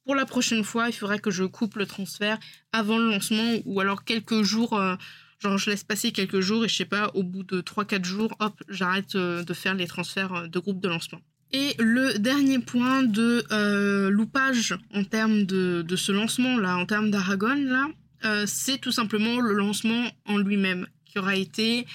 pour 0.07 0.15
la 0.15 0.25
prochaine 0.25 0.65
fois, 0.65 0.89
il 0.89 0.95
faudrait 0.95 1.19
que 1.19 1.31
je 1.31 1.45
coupe 1.45 1.77
le 1.77 1.85
transfert 1.85 2.39
avant 2.73 2.97
le 2.97 3.11
lancement 3.11 3.59
ou 3.67 3.79
alors 3.81 4.05
quelques 4.05 4.43
jours. 4.43 4.73
genre, 5.39 5.59
je 5.59 5.69
laisse 5.71 5.85
passer 5.85 6.13
quelques 6.13 6.41
jours 6.41 6.65
et 6.65 6.69
je 6.69 6.77
sais 6.77 6.87
pas, 6.87 7.11
au 7.13 7.23
bout 7.23 7.43
de 7.43 7.61
3-4 7.61 8.05
jours, 8.05 8.35
hop, 8.39 8.63
j'arrête 8.71 9.15
de 9.15 9.55
faire 9.55 9.75
les 9.75 9.87
transferts 9.87 10.49
de 10.49 10.59
groupe 10.59 10.81
de 10.81 10.89
lancement. 10.89 11.21
Et 11.53 11.75
le 11.79 12.19
dernier 12.19 12.61
point 12.61 13.03
de 13.03 13.45
euh, 13.51 14.09
loupage 14.11 14.77
en 14.95 15.03
termes 15.03 15.45
de, 15.45 15.85
ce 15.97 16.13
lancement-là, 16.13 16.77
en 16.77 16.87
termes 16.87 17.11
d'Aragon, 17.11 17.55
là, 17.65 17.89
euh, 18.25 18.45
c'est 18.47 18.79
tout 18.79 18.93
simplement 18.93 19.41
le 19.41 19.55
lancement 19.55 20.11
en 20.27 20.39
lui-même, 20.39 20.87
qui 21.07 21.19
aura 21.19 21.35
été 21.35 21.87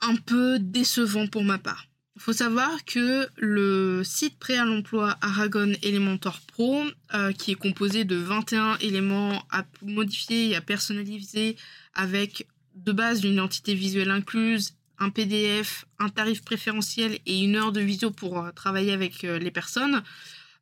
un 0.00 0.16
peu 0.16 0.58
décevant 0.58 1.26
pour 1.26 1.44
ma 1.44 1.58
part. 1.58 1.86
Il 2.16 2.22
faut 2.22 2.32
savoir 2.32 2.84
que 2.84 3.28
le 3.36 4.02
site 4.04 4.38
prêt 4.38 4.56
à 4.56 4.64
l'emploi 4.64 5.18
Aragon 5.20 5.72
Elementor 5.82 6.40
Pro, 6.46 6.84
euh, 7.12 7.32
qui 7.32 7.50
est 7.50 7.56
composé 7.56 8.04
de 8.04 8.16
21 8.16 8.78
éléments 8.78 9.44
à 9.50 9.64
modifier 9.82 10.50
et 10.50 10.56
à 10.56 10.60
personnaliser 10.60 11.56
avec 11.92 12.46
de 12.76 12.92
base 12.92 13.24
une 13.24 13.34
identité 13.34 13.74
visuelle 13.74 14.10
incluse 14.10 14.74
un 14.98 15.10
PDF, 15.10 15.86
un 15.98 16.08
tarif 16.08 16.42
préférentiel 16.42 17.18
et 17.26 17.42
une 17.42 17.56
heure 17.56 17.72
de 17.72 17.80
visio 17.80 18.10
pour 18.10 18.38
euh, 18.38 18.50
travailler 18.52 18.92
avec 18.92 19.24
euh, 19.24 19.38
les 19.38 19.50
personnes 19.50 20.02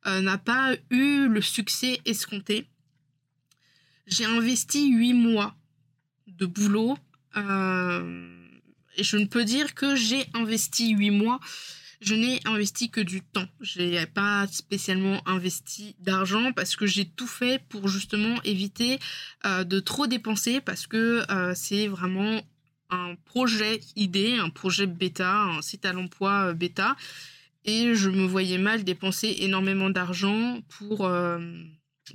euh, 0.05 0.21
n'a 0.21 0.37
pas 0.37 0.73
eu 0.89 1.27
le 1.27 1.41
succès 1.41 2.01
escompté. 2.05 2.67
J'ai 4.07 4.25
investi 4.25 4.91
huit 4.91 5.13
mois 5.13 5.55
de 6.27 6.45
boulot 6.45 6.97
et 7.35 9.03
je 9.03 9.17
ne 9.17 9.25
peux 9.25 9.43
dire 9.43 9.73
que 9.73 9.95
j'ai 9.95 10.25
investi 10.33 10.89
huit 10.89 11.09
mois. 11.11 11.39
Je 12.01 12.15
n'ai 12.15 12.41
investi 12.45 12.91
que 12.91 12.99
du 12.99 13.21
temps. 13.21 13.47
Je 13.61 13.81
n'ai 13.81 14.05
pas 14.05 14.45
spécialement 14.47 15.25
investi 15.25 15.95
d'argent 15.99 16.51
parce 16.51 16.75
que 16.75 16.85
j'ai 16.85 17.05
tout 17.05 17.27
fait 17.27 17.63
pour 17.69 17.87
justement 17.87 18.41
éviter 18.43 18.99
de 19.45 19.79
trop 19.79 20.05
dépenser 20.05 20.59
parce 20.59 20.85
que 20.85 21.23
c'est 21.55 21.87
vraiment 21.87 22.41
un 22.93 23.15
projet 23.25 23.79
idée, 23.95 24.35
un 24.35 24.49
projet 24.49 24.87
bêta, 24.87 25.35
un 25.35 25.61
site 25.61 25.85
à 25.85 25.93
l'emploi 25.93 26.49
euh, 26.49 26.53
bêta. 26.53 26.95
Et 27.65 27.95
je 27.95 28.09
me 28.09 28.25
voyais 28.25 28.57
mal 28.57 28.83
dépenser 28.83 29.35
énormément 29.39 29.89
d'argent 29.89 30.59
pour, 30.67 31.05
euh, 31.05 31.39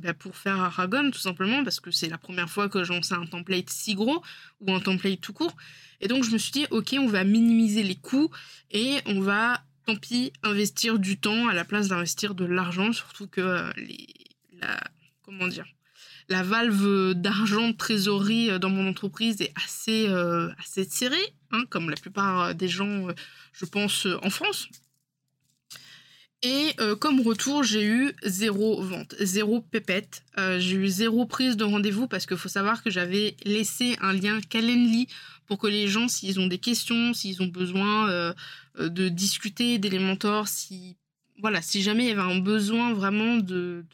bah, 0.00 0.12
pour 0.12 0.36
faire 0.36 0.60
Aragon, 0.60 1.10
tout 1.10 1.18
simplement, 1.18 1.64
parce 1.64 1.80
que 1.80 1.90
c'est 1.90 2.08
la 2.08 2.18
première 2.18 2.50
fois 2.50 2.68
que 2.68 2.84
j'en 2.84 3.00
sais 3.02 3.14
un 3.14 3.26
template 3.26 3.70
si 3.70 3.94
gros, 3.94 4.22
ou 4.60 4.74
un 4.74 4.80
template 4.80 5.20
tout 5.20 5.32
court. 5.32 5.56
Et 6.00 6.08
donc 6.08 6.24
je 6.24 6.30
me 6.30 6.38
suis 6.38 6.52
dit, 6.52 6.66
ok, 6.70 6.96
on 6.98 7.06
va 7.06 7.24
minimiser 7.24 7.82
les 7.82 7.96
coûts 7.96 8.30
et 8.70 8.98
on 9.06 9.20
va, 9.20 9.64
tant 9.86 9.96
pis, 9.96 10.32
investir 10.42 10.98
du 10.98 11.18
temps 11.18 11.48
à 11.48 11.54
la 11.54 11.64
place 11.64 11.88
d'investir 11.88 12.34
de 12.34 12.44
l'argent, 12.44 12.92
surtout 12.92 13.26
que 13.26 13.40
euh, 13.40 13.72
les, 13.76 14.06
la, 14.60 14.78
comment 15.22 15.48
dire, 15.48 15.66
la 16.28 16.42
valve 16.42 17.14
d'argent 17.14 17.68
de 17.68 17.76
trésorerie 17.76 18.50
euh, 18.50 18.58
dans 18.58 18.70
mon 18.70 18.88
entreprise 18.88 19.40
est 19.40 19.52
assez, 19.56 20.08
euh, 20.08 20.50
assez 20.58 20.84
serrée, 20.84 21.34
hein, 21.50 21.64
comme 21.70 21.90
la 21.90 21.96
plupart 21.96 22.40
euh, 22.40 22.52
des 22.52 22.68
gens, 22.68 23.08
je 23.52 23.64
pense, 23.64 24.06
en 24.22 24.30
France. 24.30 24.68
Et 26.42 26.72
euh, 26.78 26.94
comme 26.94 27.20
retour, 27.20 27.64
j'ai 27.64 27.84
eu 27.84 28.12
zéro 28.22 28.80
vente, 28.80 29.16
zéro 29.18 29.60
pépette. 29.60 30.22
Euh, 30.38 30.60
j'ai 30.60 30.76
eu 30.76 30.88
zéro 30.88 31.26
prise 31.26 31.56
de 31.56 31.64
rendez-vous 31.64 32.06
parce 32.06 32.26
qu'il 32.26 32.36
faut 32.36 32.48
savoir 32.48 32.84
que 32.84 32.90
j'avais 32.90 33.34
laissé 33.44 33.96
un 34.00 34.12
lien 34.12 34.40
Calendly 34.40 35.08
pour 35.46 35.58
que 35.58 35.66
les 35.66 35.88
gens, 35.88 36.06
s'ils 36.06 36.38
ont 36.38 36.46
des 36.46 36.58
questions, 36.58 37.12
s'ils 37.12 37.42
ont 37.42 37.48
besoin 37.48 38.08
euh, 38.10 38.32
de 38.78 39.08
discuter 39.08 39.78
d'Elementor, 39.78 40.46
si 40.46 40.96
voilà, 41.40 41.60
si 41.60 41.82
jamais 41.82 42.04
il 42.04 42.08
y 42.08 42.12
avait 42.12 42.20
un 42.20 42.38
besoin 42.38 42.92
vraiment 42.92 43.36
de 43.36 43.84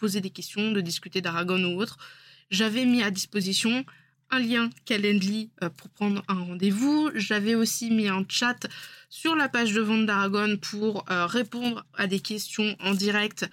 poser 0.00 0.20
des 0.20 0.30
questions, 0.30 0.72
de 0.72 0.80
discuter 0.80 1.20
d'Aragon 1.20 1.62
ou 1.62 1.80
autre, 1.80 1.98
j'avais 2.50 2.86
mis 2.86 3.02
à 3.02 3.10
disposition 3.10 3.84
un 4.30 4.38
lien 4.38 4.70
Calendly 4.84 5.50
pour 5.76 5.90
prendre 5.90 6.22
un 6.28 6.34
rendez-vous. 6.34 7.10
J'avais 7.14 7.54
aussi 7.54 7.90
mis 7.90 8.08
un 8.08 8.24
chat 8.28 8.66
sur 9.08 9.34
la 9.34 9.48
page 9.48 9.72
de 9.72 9.80
vente 9.80 10.06
d'Aragon 10.06 10.56
pour 10.56 11.04
euh, 11.10 11.26
répondre 11.26 11.84
à 11.94 12.06
des 12.06 12.20
questions 12.20 12.76
en 12.80 12.94
direct 12.94 13.48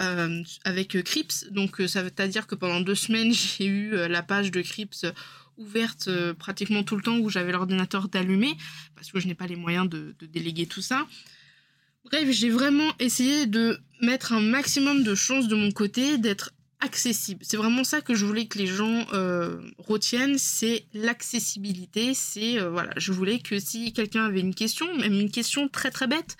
euh, 0.00 0.42
avec 0.64 0.94
euh, 0.94 1.02
Crips. 1.02 1.50
Donc 1.50 1.82
ça 1.88 2.02
veut 2.02 2.28
dire 2.28 2.46
que 2.46 2.54
pendant 2.54 2.80
deux 2.80 2.94
semaines, 2.94 3.32
j'ai 3.58 3.66
eu 3.66 3.90
la 4.08 4.22
page 4.22 4.50
de 4.50 4.60
Crips 4.60 5.06
ouverte 5.56 6.08
pratiquement 6.38 6.84
tout 6.84 6.94
le 6.94 7.02
temps 7.02 7.18
où 7.18 7.28
j'avais 7.30 7.50
l'ordinateur 7.50 8.08
d'allumer 8.08 8.56
parce 8.94 9.10
que 9.10 9.18
je 9.18 9.26
n'ai 9.26 9.34
pas 9.34 9.48
les 9.48 9.56
moyens 9.56 9.88
de 9.88 10.14
déléguer 10.20 10.66
tout 10.66 10.82
ça. 10.82 11.06
Bref, 12.04 12.30
j'ai 12.30 12.50
vraiment 12.50 12.90
essayé 12.98 13.46
de 13.46 13.78
mettre 14.00 14.32
un 14.32 14.40
maximum 14.40 15.02
de 15.02 15.14
chances 15.14 15.48
de 15.48 15.54
mon 15.54 15.70
côté, 15.70 16.18
d'être 16.18 16.52
accessible. 16.80 17.40
C'est 17.42 17.56
vraiment 17.56 17.84
ça 17.84 18.00
que 18.00 18.14
je 18.14 18.24
voulais 18.24 18.46
que 18.46 18.58
les 18.58 18.66
gens 18.66 19.06
euh, 19.12 19.60
retiennent, 19.78 20.38
c'est 20.38 20.86
l'accessibilité. 20.94 22.14
C'est 22.14 22.60
euh, 22.60 22.70
voilà, 22.70 22.92
je 22.96 23.12
voulais 23.12 23.40
que 23.40 23.58
si 23.58 23.92
quelqu'un 23.92 24.26
avait 24.26 24.40
une 24.40 24.54
question, 24.54 24.86
même 24.96 25.14
une 25.14 25.30
question 25.30 25.68
très 25.68 25.90
très 25.90 26.06
bête, 26.06 26.36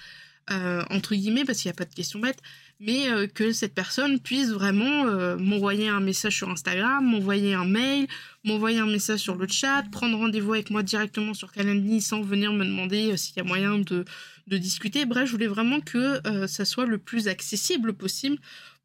euh, 0.50 0.82
entre 0.90 1.14
guillemets, 1.14 1.44
parce 1.44 1.58
qu'il 1.58 1.68
n'y 1.68 1.74
a 1.74 1.76
pas 1.76 1.84
de 1.84 1.94
question 1.94 2.20
bête, 2.20 2.38
mais 2.80 3.08
que 3.34 3.52
cette 3.52 3.74
personne 3.74 4.20
puisse 4.20 4.50
vraiment 4.50 5.04
m'envoyer 5.36 5.88
un 5.88 5.98
message 5.98 6.36
sur 6.36 6.48
Instagram, 6.48 7.04
m'envoyer 7.04 7.52
un 7.52 7.64
mail, 7.64 8.06
m'envoyer 8.44 8.78
un 8.78 8.86
message 8.86 9.18
sur 9.18 9.34
le 9.34 9.48
chat, 9.48 9.82
prendre 9.90 10.16
rendez-vous 10.16 10.52
avec 10.52 10.70
moi 10.70 10.84
directement 10.84 11.34
sur 11.34 11.50
Calendly 11.50 12.00
sans 12.00 12.22
venir 12.22 12.52
me 12.52 12.64
demander 12.64 13.16
s'il 13.16 13.36
y 13.36 13.40
a 13.40 13.42
moyen 13.42 13.78
de, 13.78 14.04
de 14.48 14.58
discuter. 14.58 15.04
Bref, 15.06 15.26
je 15.26 15.32
voulais 15.32 15.46
vraiment 15.46 15.80
que 15.80 16.20
ça 16.46 16.64
soit 16.64 16.86
le 16.86 16.98
plus 16.98 17.28
accessible 17.28 17.92
possible 17.92 18.38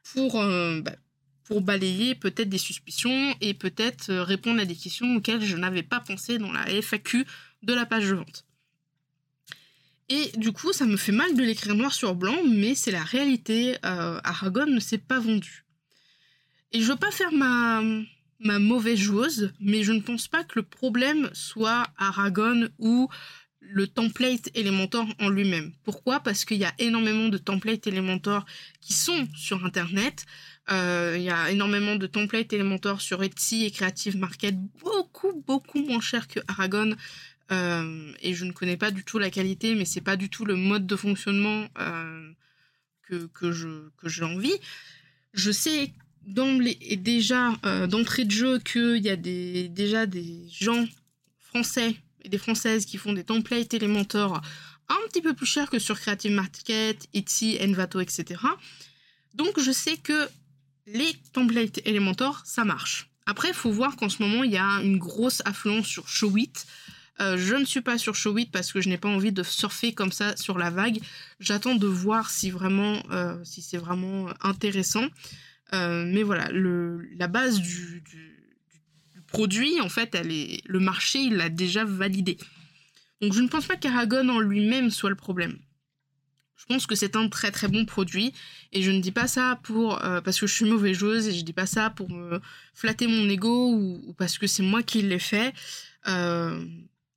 pour 0.03 0.33
bah, 0.33 0.93
pour 1.43 1.61
balayer 1.61 2.15
peut-être 2.15 2.49
des 2.49 2.57
suspicions 2.57 3.35
et 3.41 3.53
peut-être 3.53 4.09
euh, 4.09 4.23
répondre 4.23 4.61
à 4.61 4.65
des 4.65 4.75
questions 4.75 5.15
auxquelles 5.15 5.43
je 5.43 5.57
n'avais 5.57 5.83
pas 5.83 5.99
pensé 5.99 6.37
dans 6.37 6.51
la 6.51 6.65
FAQ 6.81 7.25
de 7.63 7.73
la 7.73 7.85
page 7.85 8.09
de 8.09 8.15
vente. 8.15 8.45
Et 10.09 10.31
du 10.37 10.51
coup, 10.51 10.73
ça 10.73 10.85
me 10.85 10.97
fait 10.97 11.11
mal 11.11 11.35
de 11.35 11.43
l'écrire 11.43 11.75
noir 11.75 11.93
sur 11.93 12.15
blanc, 12.15 12.37
mais 12.47 12.75
c'est 12.75 12.91
la 12.91 13.03
réalité. 13.03 13.77
Euh, 13.85 14.19
Aragon 14.23 14.65
ne 14.65 14.79
s'est 14.79 14.97
pas 14.97 15.19
vendu. 15.19 15.65
Et 16.71 16.81
je 16.81 16.91
veux 16.91 16.97
pas 16.97 17.11
faire 17.11 17.31
ma, 17.31 17.81
ma 18.39 18.59
mauvaise 18.59 18.99
joueuse, 18.99 19.53
mais 19.59 19.83
je 19.83 19.91
ne 19.91 20.01
pense 20.01 20.27
pas 20.27 20.43
que 20.43 20.53
le 20.55 20.63
problème 20.63 21.29
soit 21.33 21.87
Aragon 21.97 22.67
ou 22.79 23.09
le 23.69 23.87
template 23.87 24.49
Elementor 24.55 25.07
en 25.19 25.29
lui-même. 25.29 25.71
Pourquoi? 25.83 26.19
Parce 26.19 26.45
qu'il 26.45 26.57
y 26.57 26.65
a 26.65 26.73
énormément 26.79 27.29
de 27.29 27.37
templates 27.37 27.87
Elementor 27.87 28.45
qui 28.81 28.93
sont 28.93 29.27
sur 29.35 29.65
Internet. 29.65 30.25
Euh, 30.71 31.15
il 31.17 31.23
y 31.23 31.29
a 31.29 31.51
énormément 31.51 31.95
de 31.95 32.07
templates 32.07 32.53
Elementor 32.53 33.01
sur 33.01 33.23
Etsy 33.23 33.65
et 33.65 33.71
Creative 33.71 34.17
Market, 34.17 34.55
beaucoup, 34.79 35.43
beaucoup 35.45 35.79
moins 35.79 36.01
cher 36.01 36.27
que 36.27 36.39
Aragon. 36.47 36.95
Euh, 37.51 38.13
et 38.21 38.33
je 38.33 38.45
ne 38.45 38.51
connais 38.51 38.77
pas 38.77 38.91
du 38.91 39.03
tout 39.03 39.19
la 39.19 39.29
qualité, 39.29 39.75
mais 39.75 39.85
c'est 39.85 40.01
pas 40.01 40.15
du 40.15 40.29
tout 40.29 40.45
le 40.45 40.55
mode 40.55 40.87
de 40.87 40.95
fonctionnement 40.95 41.67
euh, 41.79 42.31
que, 43.03 43.25
que, 43.27 43.51
je, 43.51 43.89
que 43.97 44.07
j'ai 44.07 44.23
envie. 44.23 44.55
Je 45.33 45.51
sais 45.51 45.93
d'emblée 46.25 46.77
et 46.79 46.95
déjà 46.95 47.51
d'entrée 47.89 48.23
de 48.23 48.31
jeu 48.31 48.59
qu'il 48.59 49.03
y 49.03 49.09
a 49.09 49.17
des, 49.17 49.67
déjà 49.67 50.05
des 50.05 50.47
gens 50.49 50.85
français 51.39 51.97
des 52.25 52.37
françaises 52.37 52.85
qui 52.85 52.97
font 52.97 53.13
des 53.13 53.23
templates 53.23 53.73
Elementor 53.73 54.41
un 54.89 55.07
petit 55.07 55.21
peu 55.21 55.33
plus 55.33 55.45
cher 55.45 55.69
que 55.69 55.79
sur 55.79 55.99
Creative 55.99 56.31
Market, 56.31 57.07
Etsy, 57.13 57.57
Envato, 57.61 57.99
etc. 57.99 58.41
Donc 59.33 59.59
je 59.59 59.71
sais 59.71 59.97
que 59.97 60.27
les 60.85 61.13
templates 61.31 61.79
Elementor, 61.85 62.41
ça 62.45 62.65
marche. 62.65 63.09
Après, 63.25 63.49
il 63.49 63.53
faut 63.53 63.71
voir 63.71 63.95
qu'en 63.95 64.09
ce 64.09 64.21
moment, 64.21 64.43
il 64.43 64.51
y 64.51 64.57
a 64.57 64.81
une 64.81 64.97
grosse 64.97 65.41
affluence 65.45 65.87
sur 65.87 66.07
Showit. 66.07 66.53
Euh, 67.21 67.37
je 67.37 67.55
ne 67.55 67.63
suis 67.63 67.81
pas 67.81 67.97
sur 67.97 68.15
Showit 68.15 68.47
parce 68.47 68.73
que 68.73 68.81
je 68.81 68.89
n'ai 68.89 68.97
pas 68.97 69.07
envie 69.07 69.31
de 69.31 69.43
surfer 69.43 69.93
comme 69.93 70.11
ça 70.11 70.35
sur 70.35 70.57
la 70.57 70.69
vague. 70.69 70.99
J'attends 71.39 71.75
de 71.75 71.87
voir 71.87 72.29
si 72.29 72.49
vraiment, 72.51 73.01
euh, 73.11 73.37
c'est 73.43 73.77
vraiment 73.77 74.27
intéressant. 74.41 75.07
Euh, 75.73 76.05
mais 76.05 76.23
voilà, 76.23 76.49
la 76.51 77.27
base 77.27 77.59
du, 77.59 78.03
produit, 79.33 79.81
en 79.81 79.89
fait, 79.89 80.15
le 80.23 80.79
marché, 80.79 81.29
l'a 81.29 81.49
déjà 81.49 81.83
validé. 81.83 82.37
Donc, 83.19 83.33
je 83.33 83.41
ne 83.41 83.47
pense 83.47 83.65
pas 83.65 83.75
qu'Aragon 83.75 84.29
en 84.29 84.39
lui-même 84.39 84.91
soit 84.91 85.09
le 85.09 85.15
problème. 85.15 85.57
Je 86.55 86.65
pense 86.65 86.85
que 86.85 86.95
c'est 86.95 87.17
un 87.17 87.27
très 87.27 87.51
très 87.51 87.67
bon 87.67 87.83
produit 87.85 88.31
et 88.71 88.81
je 88.83 88.91
ne 88.91 89.01
dis 89.01 89.11
pas 89.11 89.27
ça 89.27 89.59
pour 89.63 90.01
euh, 90.05 90.21
parce 90.21 90.39
que 90.39 90.47
je 90.47 90.53
suis 90.53 90.65
mauvaise 90.65 90.95
joueuse 90.95 91.27
et 91.27 91.33
je 91.33 91.43
dis 91.43 91.51
pas 91.51 91.65
ça 91.65 91.89
pour 91.89 92.09
me 92.09 92.39
flatter 92.73 93.07
mon 93.07 93.27
ego 93.27 93.73
ou, 93.73 94.13
parce 94.17 94.37
que 94.37 94.47
c'est 94.47 94.63
moi 94.63 94.81
qui 94.81 95.01
l'ai 95.01 95.19
fait. 95.19 95.53
Euh, 96.07 96.63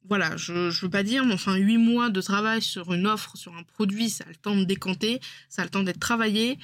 voilà, 0.08 0.36
je, 0.36 0.52
ne 0.52 0.70
veux 0.70 0.90
pas 0.90 1.04
dire, 1.04 1.24
mais 1.24 1.34
enfin, 1.34 1.54
huit 1.54 1.78
mois 1.78 2.10
de 2.10 2.20
travail 2.20 2.60
sur 2.60 2.92
une 2.92 3.06
offre, 3.06 3.36
sur 3.36 3.54
un 3.54 3.62
produit, 3.62 4.10
ça 4.10 4.24
a 4.24 4.28
le 4.28 4.36
temps 4.36 4.56
de 4.56 4.64
décanter, 4.64 5.20
ça 5.48 5.62
a 5.62 5.64
le 5.64 5.70
temps 5.70 5.84
d'être 5.84 6.00
travaillé. 6.00 6.58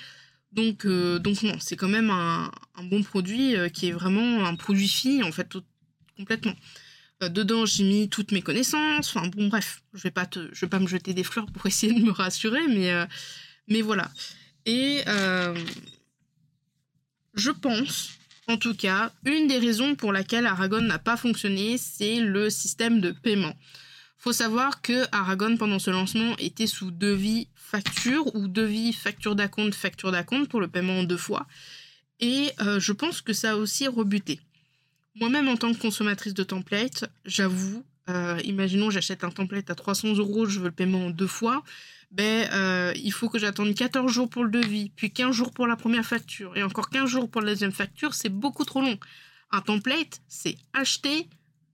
Donc, 0.52 0.84
euh, 0.84 1.18
donc 1.18 1.42
non, 1.42 1.56
c'est 1.60 1.76
quand 1.76 1.88
même 1.88 2.10
un, 2.10 2.50
bon 2.84 3.02
produit 3.02 3.54
qui 3.72 3.88
est 3.88 3.92
vraiment 3.92 4.44
un 4.44 4.54
produit 4.54 4.88
fille, 4.88 5.22
en 5.22 5.32
fait, 5.32 5.56
complètement. 6.16 6.54
Euh, 7.22 7.28
dedans, 7.28 7.66
j'ai 7.66 7.84
mis 7.84 8.08
toutes 8.08 8.32
mes 8.32 8.42
connaissances. 8.42 9.14
Enfin 9.14 9.28
bon, 9.28 9.48
bref, 9.48 9.82
je 9.94 10.02
vais 10.02 10.10
pas 10.10 10.26
te, 10.26 10.48
je 10.52 10.64
vais 10.64 10.70
pas 10.70 10.78
me 10.78 10.86
jeter 10.86 11.14
des 11.14 11.24
fleurs 11.24 11.46
pour 11.46 11.66
essayer 11.66 11.92
de 11.92 12.04
me 12.04 12.10
rassurer, 12.10 12.66
mais 12.68 12.92
euh, 12.92 13.06
mais 13.68 13.82
voilà. 13.82 14.10
Et 14.66 15.02
euh, 15.08 15.54
je 17.34 17.50
pense, 17.50 18.10
en 18.48 18.56
tout 18.56 18.74
cas, 18.74 19.12
une 19.24 19.48
des 19.48 19.58
raisons 19.58 19.94
pour 19.94 20.12
laquelle 20.12 20.46
Aragon 20.46 20.80
n'a 20.80 20.98
pas 20.98 21.16
fonctionné, 21.16 21.78
c'est 21.78 22.20
le 22.20 22.50
système 22.50 23.00
de 23.00 23.10
paiement. 23.10 23.54
Faut 24.22 24.32
savoir 24.32 24.82
que 24.82 25.04
Aragon 25.10 25.56
pendant 25.56 25.80
ce 25.80 25.90
lancement 25.90 26.36
était 26.38 26.68
sous 26.68 26.92
devis 26.92 27.48
facture 27.56 28.34
ou 28.36 28.46
devis 28.46 28.92
facture 28.92 29.34
d'acompte 29.34 29.74
facture 29.74 30.12
d'acompte 30.12 30.48
pour 30.48 30.60
le 30.60 30.68
paiement 30.68 31.00
en 31.00 31.02
deux 31.02 31.16
fois. 31.16 31.46
Et 32.20 32.52
je 32.78 32.92
pense 32.92 33.20
que 33.20 33.32
ça 33.32 33.52
a 33.52 33.56
aussi 33.56 33.88
rebuté. 33.88 34.38
Moi-même, 35.14 35.48
en 35.48 35.56
tant 35.56 35.72
que 35.72 35.78
consommatrice 35.78 36.32
de 36.32 36.42
templates, 36.42 37.04
j'avoue, 37.26 37.84
euh, 38.08 38.40
imaginons 38.44 38.90
j'achète 38.90 39.24
un 39.24 39.30
template 39.30 39.68
à 39.70 39.74
300 39.74 40.14
euros, 40.14 40.46
je 40.46 40.58
veux 40.58 40.66
le 40.66 40.72
paiement 40.72 41.06
en 41.06 41.10
deux 41.10 41.26
fois, 41.26 41.62
ben, 42.10 42.48
euh, 42.52 42.92
il 42.96 43.12
faut 43.12 43.28
que 43.28 43.38
j'attende 43.38 43.74
14 43.74 44.10
jours 44.10 44.28
pour 44.28 44.44
le 44.44 44.50
devis, 44.50 44.90
puis 44.96 45.10
15 45.10 45.34
jours 45.34 45.52
pour 45.52 45.66
la 45.66 45.76
première 45.76 46.04
facture, 46.04 46.56
et 46.56 46.62
encore 46.62 46.88
15 46.88 47.08
jours 47.08 47.30
pour 47.30 47.42
la 47.42 47.48
deuxième 47.48 47.72
facture, 47.72 48.14
c'est 48.14 48.30
beaucoup 48.30 48.64
trop 48.64 48.80
long. 48.80 48.98
Un 49.50 49.60
template, 49.60 50.22
c'est 50.28 50.56
acheter, 50.72 51.28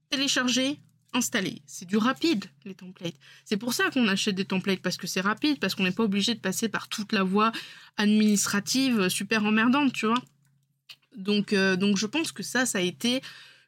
télécharger, 0.09 0.77
installer. 1.13 1.61
C'est 1.65 1.85
du 1.85 1.97
rapide, 1.97 2.45
les 2.65 2.75
templates. 2.75 3.15
C'est 3.45 3.57
pour 3.57 3.73
ça 3.73 3.89
qu'on 3.91 4.07
achète 4.07 4.35
des 4.35 4.45
templates, 4.45 4.81
parce 4.81 4.97
que 4.97 5.07
c'est 5.07 5.21
rapide, 5.21 5.59
parce 5.59 5.75
qu'on 5.75 5.83
n'est 5.83 5.91
pas 5.91 6.03
obligé 6.03 6.35
de 6.35 6.39
passer 6.39 6.69
par 6.69 6.87
toute 6.87 7.13
la 7.13 7.23
voie 7.23 7.51
administrative 7.97 9.09
super 9.09 9.45
emmerdante, 9.45 9.93
tu 9.93 10.05
vois. 10.05 10.21
Donc, 11.15 11.53
euh, 11.53 11.75
donc 11.75 11.97
je 11.97 12.05
pense 12.05 12.31
que 12.31 12.43
ça, 12.43 12.65
ça 12.65 12.77
a 12.77 12.81
été 12.81 13.21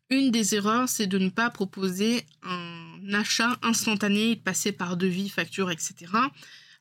une 0.09 0.29
des 0.31 0.55
erreurs, 0.55 0.89
c'est 0.89 1.07
de 1.07 1.17
ne 1.17 1.29
pas 1.29 1.49
proposer 1.49 2.25
un 2.43 3.13
achat 3.13 3.57
instantané, 3.61 4.35
de 4.35 4.41
passer 4.41 4.71
par 4.71 4.97
devis, 4.97 5.29
facture, 5.29 5.71
etc. 5.71 5.93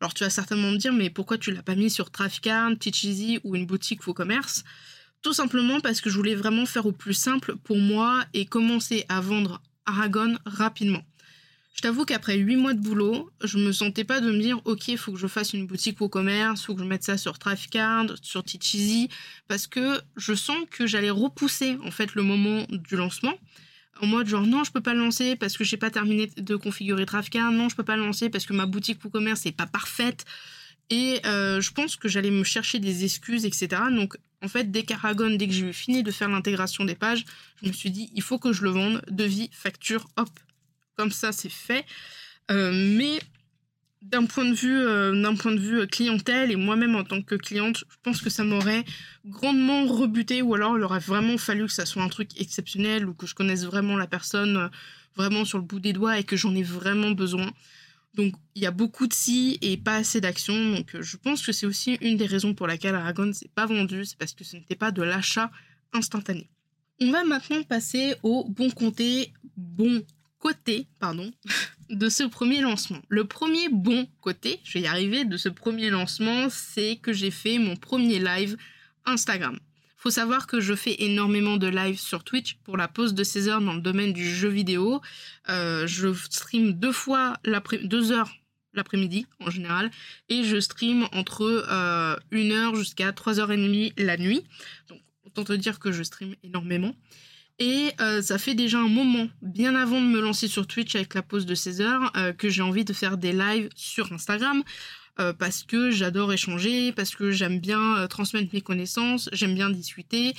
Alors 0.00 0.14
tu 0.14 0.25
vas 0.25 0.31
certainement 0.31 0.71
me 0.71 0.76
dire, 0.76 0.93
mais 0.93 1.11
pourquoi 1.11 1.38
tu 1.38 1.52
l'as 1.52 1.62
pas 1.62 1.75
mis 1.75 1.90
sur 1.90 2.11
Trafficard, 2.11 2.73
Teach 2.79 3.07
ou 3.45 3.55
une 3.55 3.67
boutique 3.67 4.02
faux 4.02 4.14
commerce 4.14 4.64
Tout 5.23 5.33
simplement 5.33 5.81
parce 5.81 6.00
que 6.00 6.11
je 6.11 6.17
voulais 6.17 6.35
vraiment 6.35 6.67
faire 6.67 6.87
au 6.87 6.93
plus 6.93 7.14
simple 7.14 7.57
pour 7.57 7.79
moi 7.79 8.25
et 8.35 8.47
commencer 8.47 9.05
à 9.09 9.21
vendre 9.21 9.62
Aragon 9.90 10.38
rapidement. 10.47 11.02
Je 11.75 11.82
t'avoue 11.82 12.04
qu'après 12.04 12.37
8 12.37 12.56
mois 12.56 12.75
de 12.75 12.80
boulot, 12.80 13.30
je 13.42 13.59
me 13.59 13.73
sentais 13.73 14.04
pas 14.04 14.20
de 14.20 14.30
me 14.30 14.38
dire 14.40 14.61
ok, 14.64 14.88
il 14.88 14.99
faut 14.99 15.12
que 15.12 15.18
je 15.18 15.26
fasse 15.26 15.52
une 15.52 15.66
boutique 15.66 16.00
au 16.00 16.09
commerce, 16.09 16.64
faut 16.64 16.75
que 16.75 16.82
je 16.82 16.87
mette 16.87 17.02
ça 17.02 17.16
sur 17.16 17.38
Trafficard, 17.38 18.06
sur 18.23 18.44
Teacheasy, 18.44 19.09
parce 19.49 19.66
que 19.66 20.00
je 20.16 20.35
sens 20.35 20.59
que 20.70 20.87
j'allais 20.87 21.11
repousser 21.11 21.76
en 21.85 21.90
fait 21.90 22.14
le 22.14 22.23
moment 22.23 22.66
du 22.68 22.97
lancement. 22.97 23.35
En 24.00 24.06
mode 24.06 24.28
genre 24.28 24.47
non, 24.47 24.62
je 24.62 24.70
peux 24.70 24.80
pas 24.80 24.94
le 24.94 25.00
lancer 25.00 25.37
parce 25.37 25.56
que 25.56 25.64
j'ai 25.64 25.76
pas 25.76 25.90
terminé 25.90 26.30
de 26.37 26.56
configurer 26.56 27.04
Trafficard, 27.06 27.50
non, 27.50 27.68
je 27.68 27.76
peux 27.76 27.85
pas 27.85 27.97
le 27.97 28.04
lancer 28.04 28.30
parce 28.30 28.47
que 28.47 28.52
ma 28.52 28.66
boutique 28.66 29.04
au 29.04 29.11
commerce 29.11 29.44
est 29.47 29.52
pas 29.52 29.66
parfaite. 29.66 30.25
Et 30.90 31.20
euh, 31.25 31.61
je 31.61 31.73
pense 31.73 31.97
que 31.97 32.09
j'allais 32.09 32.30
me 32.30 32.44
chercher 32.44 32.78
des 32.78 33.04
excuses, 33.04 33.44
etc. 33.44 33.82
Donc 33.90 34.16
en 34.42 34.49
fait, 34.49 34.70
dès 34.70 34.82
qu'Aragon, 34.85 35.30
dès 35.30 35.47
que 35.47 35.52
j'ai 35.52 35.66
eu 35.66 35.73
fini 35.73 36.02
de 36.02 36.11
faire 36.11 36.28
l'intégration 36.28 36.85
des 36.85 36.94
pages, 36.94 37.25
je 37.62 37.68
me 37.68 37.73
suis 37.73 37.90
dit 37.90 38.11
il 38.14 38.23
faut 38.23 38.38
que 38.38 38.52
je 38.52 38.62
le 38.62 38.70
vende, 38.70 39.02
devis, 39.11 39.50
facture, 39.52 40.09
hop, 40.16 40.30
comme 40.97 41.11
ça 41.11 41.32
c'est 41.32 41.50
fait. 41.50 41.85
Euh, 42.50 42.73
mais 42.73 43.20
d'un 44.02 44.25
point 44.25 44.47
de 44.47 44.54
vue 44.54 45.23
d'un 45.23 45.37
point 45.37 45.52
de 45.52 45.61
vue 45.61 45.87
clientèle 45.87 46.50
et 46.50 46.56
moi-même 46.56 46.97
en 46.97 47.04
tant 47.04 47.20
que 47.20 47.35
cliente, 47.35 47.85
je 47.88 47.97
pense 48.02 48.23
que 48.23 48.30
ça 48.30 48.44
m'aurait 48.44 48.85
grandement 49.26 49.85
rebuté 49.87 50.40
ou 50.40 50.54
alors 50.54 50.78
il 50.78 50.82
aurait 50.82 51.00
vraiment 51.00 51.37
fallu 51.37 51.66
que 51.66 51.73
ça 51.73 51.85
soit 51.85 52.02
un 52.02 52.09
truc 52.09 52.40
exceptionnel 52.40 53.06
ou 53.06 53.12
que 53.12 53.26
je 53.26 53.35
connaisse 53.35 53.64
vraiment 53.64 53.97
la 53.99 54.06
personne 54.06 54.70
vraiment 55.16 55.44
sur 55.44 55.59
le 55.59 55.64
bout 55.64 55.80
des 55.80 55.92
doigts 55.92 56.18
et 56.18 56.25
que 56.25 56.37
j'en 56.37 56.54
ai 56.54 56.62
vraiment 56.62 57.11
besoin. 57.11 57.50
Donc 58.14 58.35
il 58.55 58.62
y 58.62 58.67
a 58.67 58.71
beaucoup 58.71 59.07
de 59.07 59.12
si 59.12 59.59
et 59.62 59.76
pas 59.76 59.97
assez 59.97 60.21
d'action. 60.21 60.55
Donc 60.76 61.00
je 61.00 61.17
pense 61.17 61.45
que 61.45 61.52
c'est 61.52 61.67
aussi 61.67 61.95
une 62.00 62.17
des 62.17 62.26
raisons 62.26 62.55
pour 62.55 62.67
laquelle 62.67 62.95
Aragon 62.95 63.33
s'est 63.33 63.50
pas 63.55 63.67
vendu, 63.67 64.05
c'est 64.05 64.19
parce 64.19 64.35
que 64.35 64.45
ce 64.45 64.57
n'était 64.57 64.76
pas 64.76 64.90
de 64.90 65.02
l'achat 65.02 65.50
instantané. 65.93 66.49
On 67.00 67.11
va 67.11 67.25
maintenant 67.25 67.62
passer 67.62 68.14
au 68.23 68.45
bon 68.49 68.71
côté, 68.71 69.33
bon 69.57 70.02
côté, 70.38 70.87
pardon, 70.99 71.31
de 71.90 72.09
ce 72.09 72.25
premier 72.25 72.61
lancement. 72.61 73.00
Le 73.09 73.25
premier 73.25 73.69
bon 73.69 74.07
côté, 74.21 74.61
je 74.64 74.75
vais 74.75 74.81
y 74.83 74.87
arriver, 74.87 75.25
de 75.25 75.37
ce 75.37 75.49
premier 75.49 75.90
lancement, 75.90 76.49
c'est 76.50 76.97
que 76.97 77.12
j'ai 77.12 77.31
fait 77.31 77.59
mon 77.59 77.76
premier 77.76 78.19
live 78.19 78.57
Instagram. 79.07 79.59
Faut 80.00 80.09
savoir 80.09 80.47
que 80.47 80.61
je 80.61 80.75
fais 80.75 80.97
énormément 81.00 81.59
de 81.59 81.66
live 81.66 82.00
sur 82.00 82.25
Twitch 82.25 82.57
pour 82.64 82.78
la 82.78 82.88
pause 82.88 83.12
de 83.12 83.23
16 83.23 83.49
heures 83.50 83.61
dans 83.61 83.75
le 83.75 83.83
domaine 83.83 84.14
du 84.14 84.26
jeu 84.26 84.49
vidéo. 84.49 85.02
Euh, 85.50 85.87
je 85.87 86.14
stream 86.14 86.73
deux 86.73 86.90
fois 86.90 87.35
deux 87.83 88.11
heures 88.11 88.35
l'après-midi 88.73 89.26
en 89.40 89.50
général 89.50 89.90
et 90.30 90.42
je 90.42 90.59
stream 90.59 91.07
entre 91.12 91.42
euh, 91.42 92.16
une 92.30 92.52
heure 92.52 92.75
jusqu'à 92.76 93.11
3h30 93.11 93.92
la 94.02 94.16
nuit. 94.16 94.42
Donc 94.88 95.02
autant 95.26 95.45
te 95.45 95.52
dire 95.52 95.78
que 95.78 95.92
je 95.92 96.02
stream 96.02 96.35
énormément. 96.42 96.95
Et 97.59 97.90
euh, 98.00 98.23
ça 98.23 98.38
fait 98.38 98.54
déjà 98.54 98.78
un 98.78 98.88
moment, 98.88 99.28
bien 99.42 99.75
avant 99.75 100.00
de 100.00 100.07
me 100.07 100.21
lancer 100.23 100.49
sur 100.49 100.66
Twitch 100.66 100.95
avec 100.95 101.12
la 101.12 101.21
pause 101.21 101.45
de 101.45 101.54
16 101.54 101.83
heures, 101.83 102.12
que 102.38 102.49
j'ai 102.49 102.62
envie 102.62 102.87
de 102.87 102.95
faire 102.95 103.19
des 103.19 103.33
lives 103.33 103.69
sur 103.76 104.11
Instagram. 104.14 104.62
Euh, 105.19 105.33
parce 105.33 105.64
que 105.64 105.90
j'adore 105.90 106.33
échanger, 106.33 106.93
parce 106.93 107.14
que 107.14 107.31
j'aime 107.31 107.59
bien 107.59 107.99
euh, 107.99 108.07
transmettre 108.07 108.50
mes 108.52 108.61
connaissances, 108.61 109.29
j'aime 109.33 109.55
bien 109.55 109.69
discuter. 109.69 110.35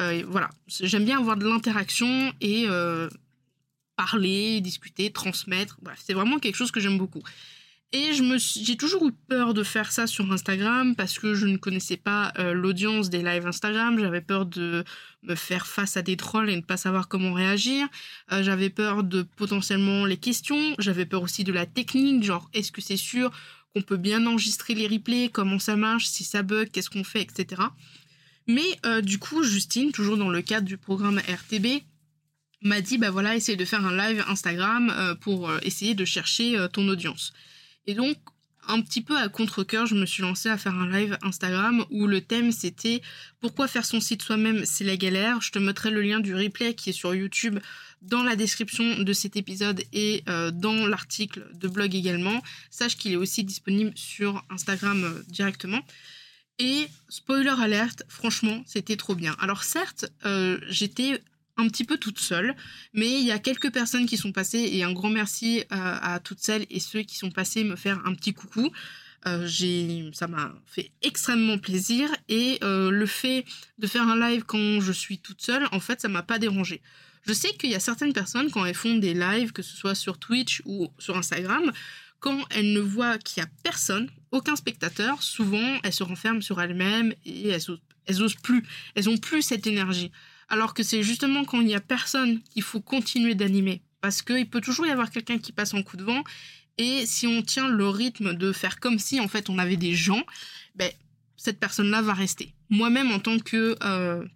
Euh, 0.00 0.22
voilà, 0.26 0.48
j'aime 0.68 1.04
bien 1.04 1.18
avoir 1.18 1.36
de 1.36 1.46
l'interaction 1.46 2.32
et 2.40 2.66
parler, 3.96 4.60
discuter, 4.60 5.10
transmettre. 5.10 5.76
Bref, 5.82 6.00
c'est 6.02 6.14
vraiment 6.14 6.38
quelque 6.38 6.56
chose 6.56 6.70
que 6.70 6.80
j'aime 6.80 6.98
beaucoup. 6.98 7.22
Et 7.94 8.12
j'ai 8.14 8.76
toujours 8.78 9.06
eu 9.06 9.12
peur 9.12 9.52
de 9.52 9.62
faire 9.62 9.92
ça 9.92 10.06
sur 10.06 10.32
Instagram 10.32 10.96
parce 10.96 11.18
que 11.18 11.34
je 11.34 11.46
ne 11.46 11.58
connaissais 11.58 11.98
pas 11.98 12.32
l'audience 12.54 13.10
des 13.10 13.22
lives 13.22 13.46
Instagram. 13.46 13.98
J'avais 13.98 14.22
peur 14.22 14.46
de 14.46 14.82
me 15.22 15.34
faire 15.34 15.66
face 15.66 15.98
à 15.98 16.02
des 16.02 16.16
trolls 16.16 16.48
et 16.48 16.56
ne 16.56 16.62
pas 16.62 16.78
savoir 16.78 17.06
comment 17.08 17.34
réagir. 17.34 17.86
j'avais 18.30 18.70
peur 18.70 19.04
de 19.04 19.20
potentiellement 19.20 20.06
les 20.06 20.16
questions. 20.16 20.74
J'avais 20.78 21.04
peur 21.04 21.20
aussi 21.20 21.44
de 21.44 21.52
la 21.52 21.66
technique, 21.66 22.24
genre 22.24 22.48
est-ce 22.54 22.72
que 22.72 22.80
c'est 22.80 22.96
sûr 22.96 23.30
qu'on 23.74 23.82
peut 23.82 23.96
bien 23.96 24.26
enregistrer 24.26 24.74
les 24.74 24.86
replays, 24.86 25.30
comment 25.32 25.58
ça 25.58 25.76
marche, 25.76 26.06
si 26.06 26.24
ça 26.24 26.42
bug, 26.42 26.70
qu'est-ce 26.70 26.90
qu'on 26.90 27.04
fait, 27.04 27.22
etc. 27.22 27.62
Mais 28.46 28.78
euh, 28.86 29.00
du 29.00 29.18
coup, 29.18 29.42
Justine, 29.42 29.92
toujours 29.92 30.16
dans 30.16 30.30
le 30.30 30.42
cadre 30.42 30.66
du 30.66 30.76
programme 30.76 31.18
RTB, 31.18 31.82
m'a 32.62 32.80
dit 32.80 32.98
bah 32.98 33.10
voilà, 33.10 33.36
essaye 33.36 33.56
de 33.56 33.64
faire 33.64 33.84
un 33.84 33.96
live 33.96 34.24
Instagram 34.28 34.92
euh, 34.96 35.14
pour 35.14 35.48
euh, 35.48 35.58
essayer 35.62 35.94
de 35.94 36.04
chercher 36.04 36.66
ton 36.72 36.88
audience. 36.88 37.32
Et 37.86 37.94
donc, 37.94 38.16
un 38.68 38.80
petit 38.80 39.02
peu 39.02 39.16
à 39.16 39.28
contre-coeur, 39.28 39.86
je 39.86 39.94
me 39.94 40.06
suis 40.06 40.22
lancée 40.22 40.48
à 40.48 40.56
faire 40.56 40.74
un 40.74 40.90
live 40.90 41.18
Instagram 41.22 41.84
où 41.90 42.06
le 42.06 42.20
thème 42.20 42.52
c'était 42.52 43.02
pourquoi 43.40 43.68
faire 43.68 43.84
son 43.84 44.00
site 44.00 44.22
soi-même, 44.22 44.64
c'est 44.64 44.84
la 44.84 44.96
galère? 44.96 45.40
Je 45.40 45.50
te 45.50 45.58
mettrai 45.58 45.90
le 45.90 46.00
lien 46.02 46.20
du 46.20 46.34
replay 46.34 46.74
qui 46.74 46.90
est 46.90 46.92
sur 46.92 47.14
YouTube 47.14 47.58
dans 48.02 48.22
la 48.22 48.36
description 48.36 48.98
de 48.98 49.12
cet 49.12 49.36
épisode 49.36 49.82
et 49.92 50.22
euh, 50.28 50.50
dans 50.50 50.86
l'article 50.86 51.48
de 51.54 51.68
blog 51.68 51.94
également. 51.94 52.42
Sache 52.70 52.96
qu'il 52.96 53.12
est 53.12 53.16
aussi 53.16 53.44
disponible 53.44 53.92
sur 53.94 54.44
Instagram 54.50 55.04
euh, 55.04 55.22
directement. 55.28 55.80
Et 56.58 56.86
spoiler 57.08 57.54
alerte, 57.58 58.02
franchement, 58.08 58.62
c'était 58.66 58.96
trop 58.96 59.14
bien. 59.14 59.34
Alors 59.40 59.64
certes, 59.64 60.06
euh, 60.24 60.58
j'étais 60.68 61.20
un 61.56 61.68
petit 61.68 61.84
peu 61.84 61.98
toute 61.98 62.18
seule, 62.18 62.54
mais 62.92 63.08
il 63.20 63.26
y 63.26 63.30
a 63.30 63.38
quelques 63.38 63.72
personnes 63.72 64.06
qui 64.06 64.16
sont 64.16 64.32
passées 64.32 64.70
et 64.72 64.84
un 64.84 64.92
grand 64.92 65.10
merci 65.10 65.64
à 65.70 66.18
toutes 66.20 66.40
celles 66.40 66.66
et 66.70 66.80
ceux 66.80 67.02
qui 67.02 67.16
sont 67.16 67.30
passés 67.30 67.64
me 67.64 67.76
faire 67.76 68.00
un 68.06 68.14
petit 68.14 68.32
coucou. 68.32 68.70
j'ai, 69.44 70.10
ça 70.12 70.26
m'a 70.28 70.54
fait 70.66 70.90
extrêmement 71.02 71.58
plaisir 71.58 72.08
et 72.28 72.58
le 72.62 73.06
fait 73.06 73.44
de 73.78 73.86
faire 73.86 74.08
un 74.08 74.18
live 74.30 74.44
quand 74.44 74.80
je 74.80 74.92
suis 74.92 75.18
toute 75.18 75.42
seule, 75.42 75.68
en 75.72 75.80
fait, 75.80 76.00
ça 76.00 76.08
m'a 76.08 76.22
pas 76.22 76.38
dérangé. 76.38 76.80
Je 77.26 77.32
sais 77.32 77.52
qu'il 77.52 77.70
y 77.70 77.74
a 77.74 77.80
certaines 77.80 78.12
personnes, 78.12 78.50
quand 78.50 78.64
elles 78.64 78.74
font 78.74 78.96
des 78.96 79.14
lives, 79.14 79.52
que 79.52 79.62
ce 79.62 79.76
soit 79.76 79.94
sur 79.94 80.18
Twitch 80.18 80.62
ou 80.64 80.88
sur 80.98 81.16
Instagram, 81.16 81.70
quand 82.18 82.40
elles 82.50 82.72
ne 82.72 82.80
voient 82.80 83.18
qu'il 83.18 83.42
n'y 83.42 83.46
a 83.46 83.50
personne, 83.62 84.08
aucun 84.30 84.56
spectateur, 84.56 85.22
souvent 85.22 85.78
elles 85.82 85.92
se 85.92 86.02
renferment 86.02 86.40
sur 86.40 86.60
elles-mêmes 86.60 87.14
et 87.24 87.48
elles, 87.48 87.62
elles 88.06 88.22
osent 88.22 88.36
plus. 88.36 88.64
Elles 88.94 89.08
ont 89.08 89.18
plus 89.18 89.42
cette 89.42 89.66
énergie. 89.66 90.10
Alors 90.52 90.74
que 90.74 90.82
c'est 90.82 91.02
justement 91.02 91.46
quand 91.46 91.62
il 91.62 91.66
n'y 91.66 91.74
a 91.74 91.80
personne 91.80 92.42
qu'il 92.42 92.62
faut 92.62 92.82
continuer 92.82 93.34
d'animer. 93.34 93.80
Parce 94.02 94.20
qu'il 94.20 94.50
peut 94.50 94.60
toujours 94.60 94.84
y 94.84 94.90
avoir 94.90 95.10
quelqu'un 95.10 95.38
qui 95.38 95.50
passe 95.50 95.72
en 95.72 95.82
coup 95.82 95.96
de 95.96 96.04
vent. 96.04 96.22
Et 96.76 97.06
si 97.06 97.26
on 97.26 97.40
tient 97.40 97.70
le 97.70 97.88
rythme 97.88 98.34
de 98.34 98.52
faire 98.52 98.78
comme 98.78 98.98
si 98.98 99.18
en 99.18 99.28
fait 99.28 99.48
on 99.48 99.58
avait 99.58 99.78
des 99.78 99.94
gens, 99.94 100.22
ben, 100.74 100.92
cette 101.38 101.58
personne-là 101.58 102.02
va 102.02 102.12
rester. 102.12 102.54
Moi-même 102.68 103.12
en 103.12 103.18
tant 103.18 103.38
que 103.38 103.76
euh, 103.82 104.26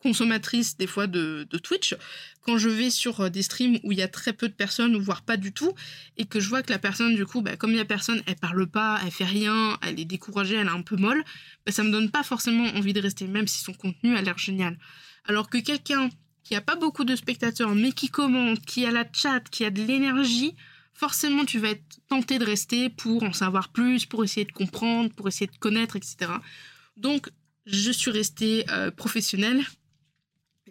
consommatrice 0.00 0.76
des 0.76 0.86
fois 0.86 1.06
de, 1.06 1.48
Twitch, 1.62 1.94
quand 2.42 2.58
je 2.58 2.68
vais 2.68 2.90
sur 2.90 3.22
euh, 3.22 3.30
des 3.30 3.40
streams 3.40 3.78
où 3.84 3.92
il 3.92 3.96
y 3.96 4.02
a 4.02 4.08
très 4.08 4.34
peu 4.34 4.48
de 4.48 4.52
personnes, 4.52 4.94
ou 4.94 5.00
voire 5.00 5.22
pas 5.22 5.38
du 5.38 5.54
tout, 5.54 5.72
et 6.18 6.26
que 6.26 6.40
je 6.40 6.50
vois 6.50 6.62
que 6.62 6.70
la 6.70 6.78
personne, 6.78 7.14
du 7.14 7.24
coup, 7.24 7.40
bah, 7.40 7.56
comme 7.56 7.70
il 7.70 7.78
y 7.78 7.80
a 7.80 7.86
personne, 7.86 8.22
elle 8.26 8.36
parle 8.36 8.66
pas, 8.66 9.00
elle 9.02 9.10
fait 9.10 9.24
rien, 9.24 9.78
elle 9.80 9.98
est 9.98 10.04
découragée, 10.04 10.56
elle 10.56 10.66
est 10.66 10.70
un 10.70 10.82
peu 10.82 10.96
molle, 10.96 11.24
bah, 11.64 11.72
ça 11.72 11.82
me 11.82 11.90
donne 11.90 12.10
pas 12.10 12.22
forcément 12.22 12.66
envie 12.76 12.92
de 12.92 13.00
rester, 13.00 13.26
même 13.26 13.48
si 13.48 13.60
son 13.64 13.72
contenu 13.72 14.14
a 14.14 14.20
l'air 14.20 14.36
génial. 14.36 14.76
Alors 15.24 15.48
que 15.48 15.58
quelqu'un 15.58 16.10
qui 16.42 16.54
a 16.54 16.60
pas 16.60 16.76
beaucoup 16.76 17.04
de 17.04 17.16
spectateurs, 17.16 17.74
mais 17.74 17.92
qui 17.92 18.08
commente, 18.08 18.60
qui 18.64 18.84
a 18.84 18.90
la 18.90 19.06
chat, 19.12 19.40
qui 19.50 19.64
a 19.64 19.70
de 19.70 19.82
l'énergie, 19.82 20.54
forcément 20.92 21.44
tu 21.44 21.58
vas 21.58 21.70
être 21.70 22.00
tenté 22.08 22.38
de 22.38 22.44
rester 22.44 22.90
pour 22.90 23.22
en 23.24 23.32
savoir 23.32 23.70
plus, 23.70 24.06
pour 24.06 24.22
essayer 24.22 24.44
de 24.44 24.52
comprendre, 24.52 25.12
pour 25.14 25.26
essayer 25.26 25.46
de 25.46 25.56
connaître, 25.56 25.96
etc. 25.96 26.30
Donc, 26.96 27.30
je 27.66 27.90
suis 27.90 28.10
restée 28.10 28.64
euh, 28.70 28.90
professionnelle 28.90 29.64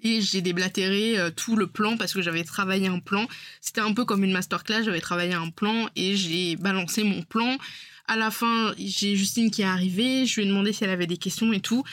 et 0.03 0.21
j'ai 0.21 0.41
déblatéré 0.41 1.17
euh, 1.17 1.31
tout 1.31 1.55
le 1.55 1.67
plan 1.67 1.97
parce 1.97 2.13
que 2.13 2.21
j'avais 2.21 2.43
travaillé 2.43 2.87
un 2.87 2.99
plan. 2.99 3.27
C'était 3.61 3.81
un 3.81 3.93
peu 3.93 4.05
comme 4.05 4.23
une 4.23 4.31
masterclass, 4.31 4.83
j'avais 4.83 5.01
travaillé 5.01 5.33
un 5.33 5.49
plan 5.49 5.89
et 5.95 6.15
j'ai 6.15 6.55
balancé 6.55 7.03
mon 7.03 7.23
plan. 7.23 7.57
À 8.05 8.15
la 8.15 8.31
fin, 8.31 8.73
j'ai 8.77 9.15
Justine 9.15 9.49
qui 9.49 9.61
est 9.61 9.65
arrivée, 9.65 10.25
je 10.25 10.35
lui 10.35 10.43
ai 10.43 10.49
demandé 10.49 10.73
si 10.73 10.83
elle 10.83 10.89
avait 10.89 11.07
des 11.07 11.17
questions 11.17 11.53
et 11.53 11.61
tout. 11.61 11.83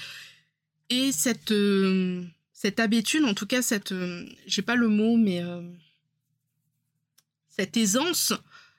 Et 0.90 1.12
cette, 1.12 1.52
euh, 1.52 2.24
cette 2.60 2.78
habitude, 2.78 3.24
en 3.24 3.32
tout 3.32 3.46
cas, 3.46 3.62
cette, 3.62 3.92
euh, 3.92 4.26
j'ai 4.46 4.60
pas 4.60 4.74
le 4.74 4.88
mot, 4.88 5.16
mais 5.16 5.42
cette 7.48 7.74
aisance, 7.78 8.34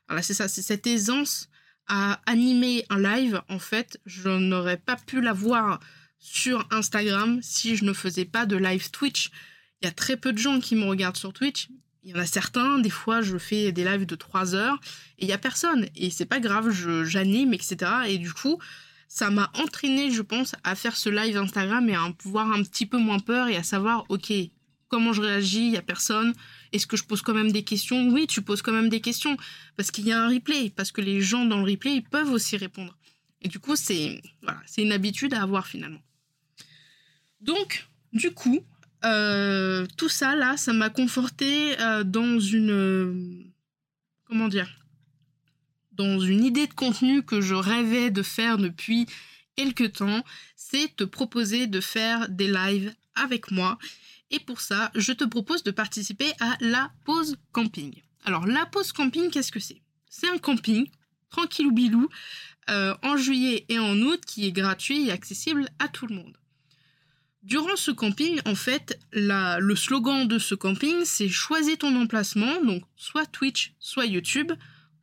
voilà, 0.08 0.22
c'est 0.22 0.36
ça, 0.36 0.48
c'est 0.48 0.62
cette 0.62 0.86
aisance 0.86 1.50
à 1.88 2.22
animer 2.28 2.86
un 2.92 3.00
live, 3.00 3.42
en 3.50 3.58
fait, 3.58 4.00
je 4.06 4.30
n'aurais 4.30 4.78
pas 4.78 4.98
pu 4.98 5.20
l'avoir 5.20 5.80
sur 6.20 6.68
Instagram 6.70 7.40
si 7.42 7.76
je 7.76 7.84
ne 7.84 7.94
faisais 7.94 8.26
pas 8.26 8.46
de 8.46 8.56
live 8.56 8.92
Twitch. 8.92 9.32
Il 9.82 9.86
y 9.86 9.88
a 9.88 9.92
très 9.92 10.16
peu 10.16 10.32
de 10.32 10.38
gens 10.38 10.60
qui 10.60 10.76
me 10.76 10.86
regardent 10.86 11.18
sur 11.18 11.34
Twitch. 11.34 11.70
Il 12.04 12.12
y 12.12 12.14
en 12.14 12.20
a 12.20 12.28
certains, 12.28 12.78
des 12.78 12.92
fois 12.92 13.22
je 13.22 13.38
fais 13.40 13.72
des 13.72 13.84
lives 13.84 14.06
de 14.06 14.16
3 14.16 14.54
heures 14.54 14.80
et 15.18 15.26
il 15.26 15.28
y 15.28 15.34
a 15.34 15.40
personne. 15.40 15.88
Et 15.96 16.12
c'est 16.12 16.28
pas 16.28 16.40
grave, 16.40 16.70
j'anime, 17.04 17.56
etc. 17.56 17.92
Et 18.08 18.20
du 18.20 18.32
coup, 18.32 18.60
ça 19.14 19.30
m'a 19.30 19.52
entraîné, 19.56 20.10
je 20.10 20.22
pense, 20.22 20.56
à 20.64 20.74
faire 20.74 20.96
ce 20.96 21.10
live 21.10 21.36
Instagram 21.36 21.90
et 21.90 21.96
à 21.96 22.10
pouvoir 22.18 22.50
un 22.50 22.64
petit 22.64 22.86
peu 22.86 22.98
moins 22.98 23.20
peur 23.20 23.50
et 23.50 23.58
à 23.58 23.62
savoir, 23.62 24.06
ok, 24.08 24.32
comment 24.88 25.12
je 25.12 25.22
réagis, 25.22 25.68
il 25.68 25.74
y 25.74 25.78
a 25.78 25.82
personne. 25.82 26.34
Est-ce 26.72 26.88
que 26.88 26.96
je 26.96 27.04
pose 27.04 27.22
quand 27.22 27.34
même 27.34 27.52
des 27.52 27.64
questions? 27.64 28.08
Oui, 28.08 28.26
tu 28.26 28.42
poses 28.42 28.62
quand 28.62 28.72
même 28.72 28.88
des 28.88 29.02
questions 29.02 29.36
parce 29.76 29.92
qu'il 29.92 30.08
y 30.08 30.14
a 30.14 30.24
un 30.24 30.30
replay, 30.30 30.70
parce 30.70 30.94
que 30.94 31.02
les 31.02 31.20
gens 31.20 31.44
dans 31.44 31.58
le 31.58 31.70
replay, 31.70 31.96
ils 31.96 32.04
peuvent 32.04 32.32
aussi 32.32 32.56
répondre. 32.56 32.98
Et 33.42 33.50
du 33.50 33.60
coup, 33.60 33.76
c'est 33.76 34.22
voilà, 34.44 34.62
une 34.78 34.94
habitude 34.94 35.34
à 35.34 35.42
avoir 35.42 35.68
finalement. 35.68 36.02
Donc, 37.42 37.90
du 38.14 38.32
coup, 38.32 38.64
euh, 39.04 39.86
tout 39.98 40.08
ça, 40.08 40.38
là, 40.38 40.56
ça 40.56 40.72
m'a 40.72 40.90
conforté 40.90 41.78
euh, 41.82 42.06
dans 42.06 42.40
une... 42.40 42.72
Euh, 42.72 43.44
comment 44.24 44.48
dire? 44.48 44.81
Dans 45.92 46.20
une 46.20 46.44
idée 46.44 46.68
de 46.68 46.74
contenu 46.74 47.24
que 47.24 47.42
je 47.42 47.56
rêvais 47.56 48.12
de 48.12 48.24
faire 48.24 48.58
depuis 48.58 49.08
quelques 49.56 49.94
temps, 49.94 50.24
c'est 50.56 50.96
te 50.96 51.04
proposer 51.04 51.68
de 51.68 51.82
faire 51.82 52.30
des 52.30 52.48
lives 52.48 52.94
avec 53.16 53.52
moi. 53.52 53.78
Et 54.30 54.40
pour 54.40 54.62
ça, 54.62 54.92
je 54.96 55.12
te 55.12 55.26
propose 55.26 55.64
de 55.64 55.72
participer 55.72 56.32
à 56.40 56.56
la 56.62 56.92
pause 57.04 57.36
camping. 57.52 57.94
Alors, 58.24 58.46
la 58.46 58.66
pause 58.66 58.94
camping, 58.94 59.30
qu'est-ce 59.30 59.52
que 59.52 59.60
c'est? 59.60 59.82
C'est 60.10 60.30
un 60.30 60.38
camping, 60.38 60.90
tranquille 61.30 61.68
ou 61.68 61.74
bilou, 61.74 62.10
en 62.68 63.18
juillet 63.18 63.66
et 63.68 63.80
en 63.80 63.98
août, 64.00 64.22
qui 64.26 64.48
est 64.48 64.54
gratuit 64.54 65.08
et 65.08 65.12
accessible 65.12 65.68
à 65.80 65.90
tout 65.90 66.08
le 66.08 66.16
monde. 66.16 66.38
Durant 67.44 67.76
ce 67.76 67.92
camping, 67.92 68.40
en 68.46 68.56
fait, 68.56 68.98
le 69.12 69.76
slogan 69.76 70.28
de 70.28 70.40
ce 70.40 70.56
camping, 70.56 71.04
c'est 71.04 71.28
choisis 71.28 71.78
ton 71.78 72.00
emplacement, 72.00 72.64
donc 72.64 72.84
soit 72.96 73.26
Twitch, 73.26 73.74
soit 73.80 74.06
YouTube, 74.06 74.54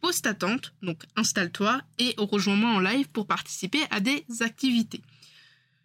pose 0.00 0.22
ta 0.22 0.34
tente, 0.34 0.72
donc 0.82 1.02
installe-toi 1.16 1.80
et 1.98 2.14
rejoins-moi 2.18 2.70
en 2.70 2.80
live 2.80 3.08
pour 3.08 3.26
participer 3.26 3.80
à 3.90 4.00
des 4.00 4.24
activités. 4.40 5.02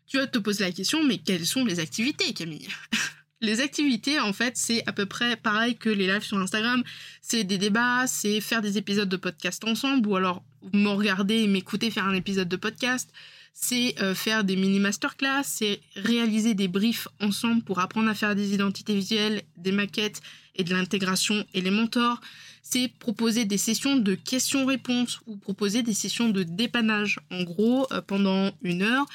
Tu 0.07 0.17
vas 0.17 0.27
te 0.27 0.37
poser 0.37 0.63
la 0.63 0.71
question, 0.71 1.03
mais 1.03 1.17
quelles 1.17 1.45
sont 1.45 1.65
les 1.65 1.79
activités, 1.79 2.33
Camille? 2.33 2.67
Les 3.41 3.59
activités, 3.59 4.21
en 4.21 4.31
fait, 4.31 4.55
c'est 4.55 4.87
à 4.87 4.93
peu 4.93 5.05
près 5.05 5.35
pareil 5.35 5.75
que 5.75 5.89
les 5.89 6.07
lives 6.07 6.23
sur 6.23 6.37
Instagram. 6.37 6.81
C'est 7.21 7.43
des 7.43 7.57
débats, 7.57 8.07
c'est 8.07 8.39
faire 8.39 8.61
des 8.61 8.77
épisodes 8.77 9.09
de 9.09 9.17
podcast 9.17 9.65
ensemble, 9.65 10.07
ou 10.07 10.15
alors 10.15 10.41
me 10.71 10.87
regarder 10.87 11.41
et 11.41 11.47
m'écouter 11.47 11.91
faire 11.91 12.05
un 12.05 12.13
épisode 12.13 12.47
de 12.47 12.55
podcast. 12.55 13.09
C'est 13.53 13.95
euh, 14.01 14.15
faire 14.15 14.45
des 14.45 14.55
mini 14.55 14.79
masterclass, 14.79 15.43
c'est 15.43 15.81
réaliser 15.97 16.53
des 16.53 16.69
briefs 16.69 17.09
ensemble 17.19 17.63
pour 17.63 17.79
apprendre 17.79 18.09
à 18.09 18.15
faire 18.15 18.33
des 18.33 18.53
identités 18.53 18.95
visuelles, 18.95 19.41
des 19.57 19.73
maquettes 19.73 20.21
et 20.55 20.63
de 20.63 20.73
l'intégration 20.73 21.45
et 21.53 21.59
les 21.59 21.69
mentors. 21.69 22.21
C'est 22.65 22.87
proposer 22.87 23.43
des 23.43 23.57
sessions 23.57 23.97
de 23.97 24.15
questions-réponses 24.15 25.19
ou 25.27 25.35
proposer 25.35 25.83
des 25.83 25.93
sessions 25.93 26.29
de 26.29 26.43
dépannage. 26.43 27.19
En 27.29 27.43
gros, 27.43 27.85
euh, 27.91 28.01
pendant 28.01 28.51
une 28.61 28.83
heure, 28.83 29.05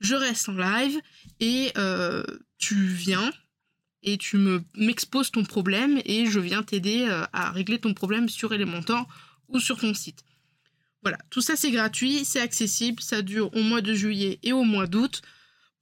je 0.00 0.16
reste 0.16 0.48
en 0.48 0.54
live 0.54 1.00
et 1.38 1.70
euh, 1.78 2.24
tu 2.58 2.74
viens, 2.74 3.32
et 4.02 4.18
tu 4.18 4.36
me 4.36 4.62
m'exposes 4.74 5.30
ton 5.30 5.44
problème 5.44 6.00
et 6.04 6.26
je 6.26 6.40
viens 6.40 6.64
t'aider 6.64 7.06
euh, 7.08 7.24
à 7.32 7.52
régler 7.52 7.78
ton 7.78 7.94
problème 7.94 8.28
sur 8.28 8.52
Elementor 8.52 9.06
ou 9.48 9.60
sur 9.60 9.78
ton 9.78 9.94
site. 9.94 10.24
Voilà, 11.02 11.18
tout 11.30 11.40
ça 11.40 11.54
c'est 11.54 11.70
gratuit, 11.70 12.24
c'est 12.24 12.40
accessible, 12.40 13.00
ça 13.00 13.22
dure 13.22 13.54
au 13.54 13.62
mois 13.62 13.82
de 13.82 13.94
juillet 13.94 14.40
et 14.42 14.52
au 14.52 14.64
mois 14.64 14.88
d'août. 14.88 15.22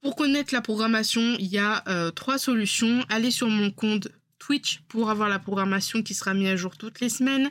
Pour 0.01 0.15
connaître 0.15 0.53
la 0.53 0.61
programmation, 0.61 1.35
il 1.39 1.47
y 1.47 1.57
a 1.57 2.11
trois 2.11 2.37
solutions. 2.37 3.03
Allez 3.09 3.31
sur 3.31 3.49
mon 3.49 3.71
compte 3.71 4.07
Twitch 4.45 4.81
pour 4.87 5.09
avoir 5.09 5.27
la 5.27 5.39
programmation 5.39 6.03
qui 6.03 6.13
sera 6.13 6.33
mise 6.33 6.49
à 6.49 6.55
jour 6.55 6.77
toutes 6.77 6.99
les 6.99 7.09
semaines. 7.09 7.49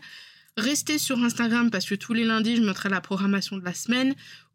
Restez 0.56 0.98
sur 0.98 1.18
Instagram 1.18 1.70
parce 1.70 1.86
que 1.86 1.96
tous 1.96 2.14
les 2.14 2.24
lundis, 2.24 2.56
je 2.56 2.62
mettrai 2.62 2.88
la 2.88 3.00
programmation 3.00 3.56
de 3.56 3.64
la 3.64 3.74
semaine. 3.74 4.14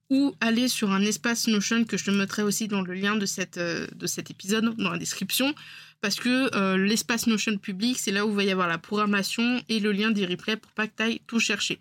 Ou 0.09 0.33
aller 0.41 0.69
sur 0.69 0.91
un 0.91 1.01
espace 1.01 1.47
Notion 1.47 1.83
que 1.83 1.95
je 1.95 2.05
te 2.05 2.09
mettrai 2.09 2.41
aussi 2.41 2.67
dans 2.67 2.81
le 2.81 2.95
lien 2.95 3.15
de, 3.15 3.27
cette, 3.27 3.57
euh, 3.57 3.85
de 3.93 4.07
cet 4.07 4.31
épisode, 4.31 4.75
dans 4.77 4.89
la 4.89 4.97
description 4.97 5.53
parce 6.01 6.15
que 6.15 6.55
euh, 6.55 6.77
l'espace 6.77 7.27
Notion 7.27 7.57
public, 7.57 7.97
c'est 7.99 8.11
là 8.11 8.25
où 8.25 8.33
va 8.33 8.43
y 8.43 8.51
avoir 8.51 8.67
la 8.67 8.77
programmation 8.77 9.61
et 9.69 9.79
le 9.79 9.91
lien 9.91 10.11
des 10.11 10.25
replays 10.25 10.57
pour 10.57 10.71
pas 10.71 10.87
que 10.87 10.95
tu 10.95 11.03
ailles 11.03 11.21
tout 11.27 11.39
chercher. 11.39 11.79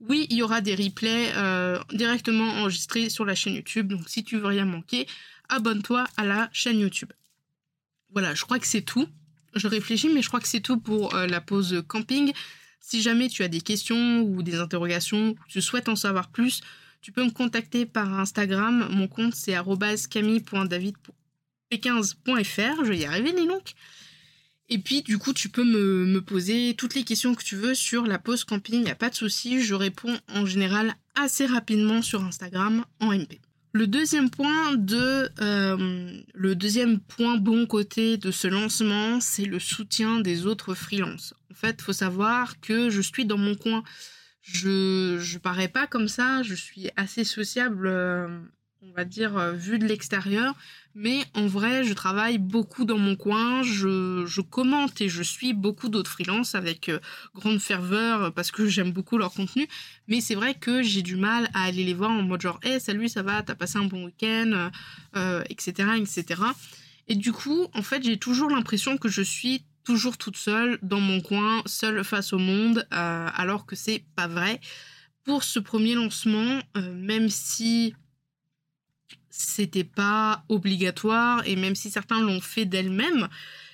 Oui, 0.00 0.26
il 0.30 0.36
y 0.36 0.42
aura 0.42 0.60
des 0.60 0.74
replays 0.74 1.32
euh, 1.36 1.78
directement 1.92 2.48
enregistrés 2.54 3.08
sur 3.08 3.24
la 3.24 3.34
chaîne 3.34 3.54
YouTube, 3.54 3.88
donc 3.88 4.08
si 4.08 4.24
tu 4.24 4.36
veux 4.36 4.46
rien 4.46 4.64
manquer, 4.64 5.06
abonne-toi 5.48 6.04
à 6.16 6.24
la 6.24 6.50
chaîne 6.52 6.80
YouTube. 6.80 7.12
Voilà, 8.10 8.34
je 8.34 8.42
crois 8.42 8.58
que 8.58 8.66
c'est 8.66 8.82
tout. 8.82 9.06
Je 9.54 9.68
réfléchis, 9.68 10.08
mais 10.08 10.22
je 10.22 10.28
crois 10.28 10.40
que 10.40 10.48
c'est 10.48 10.60
tout 10.60 10.78
pour 10.78 11.14
euh, 11.14 11.26
la 11.26 11.40
pause 11.40 11.82
camping. 11.86 12.32
Si 12.80 13.02
jamais 13.02 13.28
tu 13.28 13.42
as 13.42 13.48
des 13.48 13.60
questions 13.60 14.22
ou 14.22 14.42
des 14.42 14.56
interrogations, 14.56 15.34
tu 15.48 15.60
souhaites 15.60 15.88
en 15.88 15.96
savoir 15.96 16.30
plus, 16.30 16.62
tu 17.00 17.12
peux 17.12 17.24
me 17.24 17.30
contacter 17.30 17.86
par 17.86 18.18
Instagram. 18.18 18.88
Mon 18.90 19.08
compte 19.08 19.34
c'est 19.34 19.54
camille.david 20.10 20.96
15fr 21.78 22.84
je 22.84 22.88
vais 22.88 22.98
y 22.98 23.04
arriver 23.04 23.32
les 23.32 23.46
donc. 23.46 23.72
Et 24.68 24.78
puis 24.78 25.02
du 25.02 25.18
coup 25.18 25.32
tu 25.32 25.48
peux 25.48 25.64
me, 25.64 26.20
poser 26.20 26.74
toutes 26.76 26.94
les 26.94 27.04
questions 27.04 27.34
que 27.34 27.44
tu 27.44 27.56
veux 27.56 27.74
sur 27.74 28.06
la 28.06 28.18
pause 28.18 28.44
camping, 28.44 28.76
il 28.76 28.84
n'y 28.84 28.90
a 28.90 28.94
pas 28.94 29.10
de 29.10 29.14
souci, 29.14 29.62
je 29.62 29.74
réponds 29.74 30.18
en 30.28 30.46
général 30.46 30.94
assez 31.14 31.46
rapidement 31.46 32.00
sur 32.00 32.24
Instagram 32.24 32.84
en 33.00 33.12
MP. 33.12 33.40
Le 33.74 33.86
deuxième 33.86 34.28
point 34.28 34.74
de 34.74 35.30
euh, 35.40 36.20
le 36.34 36.54
deuxième 36.54 37.00
point 37.00 37.38
bon 37.38 37.66
côté 37.66 38.18
de 38.18 38.30
ce 38.30 38.46
lancement, 38.46 39.18
c'est 39.20 39.46
le 39.46 39.58
soutien 39.58 40.20
des 40.20 40.46
autres 40.46 40.74
freelances. 40.74 41.32
En 41.50 41.54
fait, 41.54 41.80
faut 41.80 41.94
savoir 41.94 42.60
que 42.60 42.90
je 42.90 43.00
suis 43.00 43.24
dans 43.24 43.38
mon 43.38 43.54
coin. 43.54 43.82
Je 44.42 45.16
je 45.18 45.38
parais 45.38 45.68
pas 45.68 45.86
comme 45.86 46.08
ça, 46.08 46.42
je 46.42 46.54
suis 46.54 46.90
assez 46.96 47.24
sociable 47.24 47.86
euh, 47.86 48.28
on 48.84 48.92
va 48.92 49.04
dire, 49.04 49.36
euh, 49.36 49.52
vu 49.52 49.78
de 49.78 49.86
l'extérieur. 49.86 50.54
Mais 50.94 51.24
en 51.34 51.46
vrai, 51.46 51.84
je 51.84 51.92
travaille 51.94 52.38
beaucoup 52.38 52.84
dans 52.84 52.98
mon 52.98 53.16
coin, 53.16 53.62
je, 53.62 54.40
commente 54.40 55.00
et 55.00 55.08
je 55.08 55.22
suis 55.22 55.54
beaucoup 55.54 55.88
d'autres 55.88 56.10
freelances 56.10 56.54
avec 56.54 56.88
euh, 56.88 56.98
grande 57.34 57.60
ferveur 57.60 58.34
parce 58.34 58.50
que 58.50 58.66
j'aime 58.66 58.92
beaucoup 58.92 59.18
leur 59.18 59.32
contenu. 59.32 59.68
Mais 60.08 60.20
c'est 60.20 60.34
vrai 60.34 60.54
que 60.54 60.82
j'ai 60.82 61.02
du 61.02 61.16
mal 61.16 61.48
à 61.54 61.62
aller 61.62 61.84
les 61.84 61.94
voir 61.94 62.10
en 62.10 62.22
mode 62.22 62.40
genre, 62.40 62.58
hey, 62.62 62.80
salut, 62.80 63.08
ça 63.08 63.22
va, 63.22 63.42
t'as 63.42 63.54
passé 63.54 63.78
un 63.78 63.84
bon 63.84 64.04
week-end, 64.04 64.70
etc., 65.48 65.88
euh, 65.88 65.94
etc. 65.94 66.42
Et 67.08 67.14
du 67.14 67.32
coup, 67.32 67.66
en 67.74 67.82
fait, 67.82 68.02
j'ai 68.02 68.18
toujours 68.18 68.50
l'impression 68.50 68.98
que 68.98 69.08
je 69.08 69.22
suis 69.22 69.64
toujours 69.84 70.18
toute 70.18 70.36
seule 70.36 70.78
dans 70.82 71.00
mon 71.00 71.20
coin, 71.20 71.62
seule 71.66 72.04
face 72.04 72.32
au 72.32 72.38
monde, 72.38 72.86
alors 72.90 73.66
que 73.66 73.74
c'est 73.74 74.04
pas 74.14 74.28
vrai. 74.28 74.60
Pour 75.24 75.42
ce 75.42 75.58
premier 75.58 75.94
lancement, 75.94 76.60
même 76.76 77.28
si 77.28 77.94
c'était 79.32 79.82
pas 79.82 80.44
obligatoire 80.48 81.42
et 81.46 81.56
même 81.56 81.74
si 81.74 81.90
certains 81.90 82.20
l'ont 82.20 82.42
fait 82.42 82.66
d'elles-mêmes, 82.66 83.28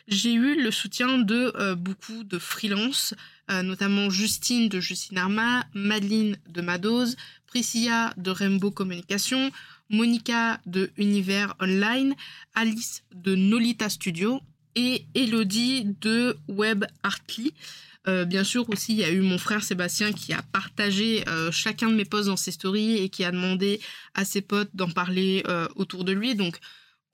j'ai 0.07 0.33
eu 0.33 0.63
le 0.63 0.71
soutien 0.71 1.19
de 1.19 1.53
euh, 1.57 1.75
beaucoup 1.75 2.25
de 2.25 2.39
freelance, 2.39 3.13
euh, 3.51 3.63
notamment 3.63 4.09
Justine 4.09 4.69
de 4.69 4.81
Justine 4.81 5.19
Arma, 5.19 5.67
Madeline 5.75 6.39
de 6.49 6.63
Madose, 6.63 7.17
Priscilla 7.47 8.15
de 8.17 8.31
Rainbow 8.31 8.71
Communication, 8.71 9.51
Monica 9.91 10.61
de 10.65 10.91
Univers 10.97 11.55
Online, 11.61 12.15
Alice 12.55 13.03
de 13.13 13.35
Nolita 13.35 13.89
Studio 13.91 14.41
et 14.77 15.07
Elodie 15.15 15.97
de 16.01 16.39
Web 16.47 16.85
Artly. 17.03 17.53
Euh, 18.09 18.25
bien 18.25 18.43
sûr 18.43 18.69
aussi, 18.71 18.93
il 18.93 18.99
y 18.99 19.05
a 19.05 19.11
eu 19.11 19.21
mon 19.21 19.39
frère 19.39 19.63
Sébastien 19.63 20.13
qui 20.13 20.33
a 20.33 20.41
partagé 20.41 21.29
euh, 21.29 21.51
chacun 21.53 21.91
de 21.91 21.95
mes 21.95 22.07
posts 22.07 22.29
dans 22.29 22.37
ses 22.37 22.53
stories 22.53 22.97
et 22.97 23.11
qui 23.11 23.25
a 23.25 23.31
demandé 23.31 23.81
à 24.15 24.25
ses 24.25 24.41
potes 24.41 24.71
d'en 24.75 24.89
parler 24.89 25.43
euh, 25.47 25.69
autour 25.77 26.05
de 26.05 26.13
lui. 26.13 26.35
Donc 26.35 26.59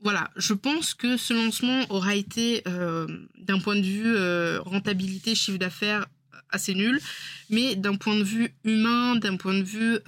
voilà, 0.00 0.30
je 0.36 0.54
pense 0.54 0.94
que 0.94 1.16
ce 1.16 1.34
lancement 1.34 1.84
aura 1.88 2.14
été 2.14 2.62
d'un 2.64 3.58
point 3.58 3.76
de 3.76 3.80
vue 3.80 4.58
rentabilité, 4.58 5.34
chiffre 5.34 5.56
d'affaires 5.56 6.04
assez 6.50 6.74
nul, 6.74 7.00
mais 7.48 7.74
d'un 7.74 7.94
point 7.94 8.16
de 8.16 8.22
vue 8.22 8.54
humain, 8.64 9.16
d'un 9.16 9.36
point 9.36 9.54
de 9.54 9.62
vue 9.62 9.98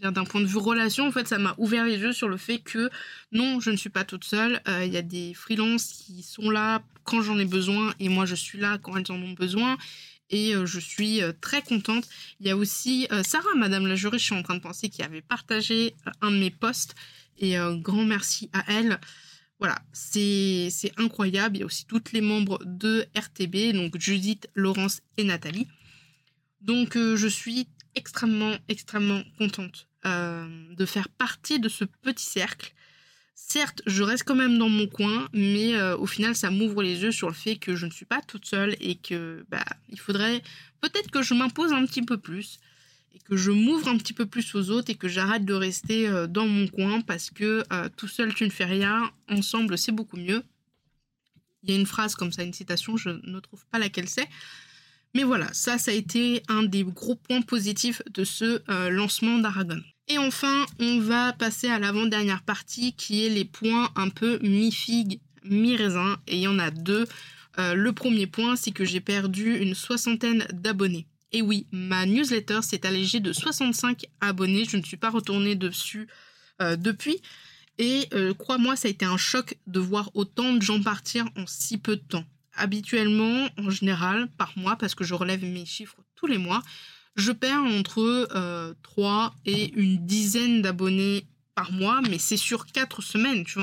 d'un 0.00 0.24
point 0.24 0.40
de 0.40 0.46
vue 0.46 0.58
relation, 0.58 1.08
en 1.08 1.12
fait, 1.12 1.26
ça 1.26 1.38
m'a 1.38 1.54
ouvert 1.58 1.84
les 1.84 1.98
yeux 1.98 2.12
sur 2.12 2.28
le 2.28 2.36
fait 2.36 2.58
que 2.58 2.90
non, 3.32 3.60
je 3.60 3.70
ne 3.70 3.76
suis 3.76 3.90
pas 3.90 4.04
toute 4.04 4.24
seule. 4.24 4.60
Euh, 4.68 4.84
il 4.84 4.92
y 4.92 4.96
a 4.96 5.02
des 5.02 5.34
freelances 5.34 5.86
qui 5.92 6.22
sont 6.22 6.50
là 6.50 6.82
quand 7.04 7.22
j'en 7.22 7.38
ai 7.38 7.44
besoin 7.44 7.92
et 7.98 8.08
moi 8.08 8.24
je 8.24 8.36
suis 8.36 8.58
là 8.58 8.78
quand 8.78 8.96
elles 8.96 9.10
en 9.10 9.20
ont 9.20 9.32
besoin. 9.32 9.76
Et 10.30 10.54
euh, 10.54 10.66
je 10.66 10.78
suis 10.78 11.20
euh, 11.20 11.32
très 11.40 11.62
contente. 11.62 12.08
Il 12.40 12.46
y 12.46 12.50
a 12.50 12.56
aussi 12.56 13.08
Sarah, 13.24 13.54
Madame 13.56 13.86
la 13.86 13.96
juriste, 13.96 14.20
je 14.20 14.32
suis 14.32 14.38
en 14.38 14.42
train 14.42 14.56
de 14.56 14.60
penser, 14.60 14.88
qui 14.88 15.02
avait 15.02 15.22
partagé 15.22 15.94
un 16.20 16.30
de 16.30 16.36
mes 16.36 16.50
posts. 16.50 16.94
Et 17.38 17.56
grand 17.80 18.04
merci 18.04 18.50
à 18.52 18.64
elle. 18.68 19.00
Voilà, 19.58 19.78
c'est 19.92 20.70
incroyable. 20.96 21.56
Il 21.56 21.60
y 21.60 21.62
a 21.62 21.66
aussi 21.66 21.86
toutes 21.86 22.12
les 22.12 22.20
membres 22.20 22.60
de 22.64 23.06
RTB, 23.16 23.74
donc 23.74 23.98
Judith, 23.98 24.48
Laurence 24.54 25.00
et 25.16 25.24
Nathalie. 25.24 25.66
Donc 26.60 26.94
je 26.94 27.26
suis 27.26 27.66
extrêmement, 27.94 28.56
extrêmement 28.68 29.22
contente 29.38 29.88
euh, 30.06 30.74
de 30.74 30.86
faire 30.86 31.08
partie 31.08 31.60
de 31.60 31.68
ce 31.68 31.84
petit 31.84 32.24
cercle. 32.24 32.72
Certes, 33.34 33.82
je 33.86 34.02
reste 34.02 34.24
quand 34.24 34.34
même 34.34 34.58
dans 34.58 34.68
mon 34.68 34.86
coin, 34.86 35.28
mais 35.32 35.74
euh, 35.74 35.96
au 35.96 36.06
final, 36.06 36.34
ça 36.34 36.50
m'ouvre 36.50 36.82
les 36.82 37.02
yeux 37.02 37.12
sur 37.12 37.28
le 37.28 37.34
fait 37.34 37.56
que 37.56 37.76
je 37.76 37.86
ne 37.86 37.90
suis 37.90 38.04
pas 38.04 38.20
toute 38.20 38.46
seule 38.46 38.76
et 38.80 38.96
que 38.96 39.44
bah, 39.48 39.64
il 39.88 39.98
faudrait 39.98 40.42
peut-être 40.80 41.10
que 41.10 41.22
je 41.22 41.34
m'impose 41.34 41.72
un 41.72 41.84
petit 41.86 42.02
peu 42.02 42.18
plus 42.18 42.58
et 43.14 43.18
que 43.20 43.36
je 43.36 43.50
m'ouvre 43.50 43.88
un 43.88 43.98
petit 43.98 44.12
peu 44.12 44.26
plus 44.26 44.54
aux 44.54 44.70
autres 44.70 44.90
et 44.90 44.94
que 44.94 45.08
j'arrête 45.08 45.44
de 45.44 45.54
rester 45.54 46.08
euh, 46.08 46.26
dans 46.26 46.46
mon 46.46 46.66
coin 46.68 47.00
parce 47.00 47.30
que 47.30 47.62
tout 47.96 48.08
seul 48.08 48.34
tu 48.34 48.44
ne 48.44 48.50
fais 48.50 48.64
rien, 48.64 49.10
ensemble 49.28 49.76
c'est 49.76 49.92
beaucoup 49.92 50.16
mieux. 50.16 50.42
Il 51.62 51.70
y 51.70 51.74
a 51.74 51.78
une 51.78 51.86
phrase 51.86 52.14
comme 52.14 52.32
ça, 52.32 52.42
une 52.42 52.52
citation, 52.52 52.96
je 52.96 53.10
ne 53.10 53.38
trouve 53.38 53.64
pas 53.66 53.78
laquelle 53.78 54.08
c'est, 54.08 54.28
mais 55.14 55.24
voilà, 55.24 55.52
ça, 55.52 55.76
ça 55.76 55.90
a 55.90 55.94
été 55.94 56.42
un 56.48 56.62
des 56.62 56.84
gros 56.84 57.16
points 57.16 57.42
positifs 57.42 58.00
de 58.12 58.24
ce 58.24 58.62
euh, 58.70 58.88
lancement 58.88 59.38
d'Aragon. 59.38 59.80
Et 60.08 60.18
enfin, 60.18 60.66
on 60.80 61.00
va 61.00 61.32
passer 61.34 61.68
à 61.68 61.78
l'avant-dernière 61.78 62.42
partie 62.42 62.94
qui 62.94 63.24
est 63.24 63.28
les 63.28 63.44
points 63.44 63.90
un 63.94 64.08
peu 64.08 64.38
mi-figue, 64.42 65.20
mi-raisin. 65.44 66.16
Et 66.26 66.36
il 66.36 66.42
y 66.42 66.48
en 66.48 66.58
a 66.58 66.70
deux. 66.70 67.06
Euh, 67.58 67.74
le 67.74 67.92
premier 67.92 68.26
point, 68.26 68.56
c'est 68.56 68.72
que 68.72 68.84
j'ai 68.84 69.00
perdu 69.00 69.58
une 69.58 69.74
soixantaine 69.74 70.46
d'abonnés. 70.52 71.06
Et 71.32 71.42
oui, 71.42 71.66
ma 71.72 72.06
newsletter 72.06 72.60
s'est 72.62 72.86
allégée 72.86 73.20
de 73.20 73.32
65 73.32 74.06
abonnés. 74.20 74.64
Je 74.64 74.78
ne 74.78 74.82
suis 74.82 74.96
pas 74.96 75.10
retournée 75.10 75.56
dessus 75.56 76.08
euh, 76.60 76.76
depuis. 76.76 77.20
Et 77.78 78.08
crois-moi, 78.38 78.76
ça 78.76 78.86
a 78.86 78.90
été 78.90 79.06
un 79.06 79.16
choc 79.16 79.56
de 79.66 79.80
voir 79.80 80.10
autant 80.14 80.52
de 80.52 80.62
gens 80.62 80.80
partir 80.80 81.24
en 81.36 81.46
si 81.46 81.78
peu 81.78 81.96
de 81.96 82.02
temps 82.02 82.24
habituellement, 82.56 83.48
en 83.58 83.70
général, 83.70 84.28
par 84.36 84.52
mois, 84.56 84.76
parce 84.76 84.94
que 84.94 85.04
je 85.04 85.14
relève 85.14 85.44
mes 85.44 85.66
chiffres 85.66 85.98
tous 86.14 86.26
les 86.26 86.38
mois, 86.38 86.62
je 87.16 87.32
perds 87.32 87.62
entre 87.62 88.28
3 88.82 89.24
euh, 89.24 89.28
et 89.44 89.72
une 89.74 90.06
dizaine 90.06 90.62
d'abonnés 90.62 91.26
par 91.54 91.72
mois, 91.72 92.00
mais 92.08 92.18
c'est 92.18 92.36
sur 92.36 92.66
4 92.66 93.02
semaines, 93.02 93.44
tu. 93.44 93.58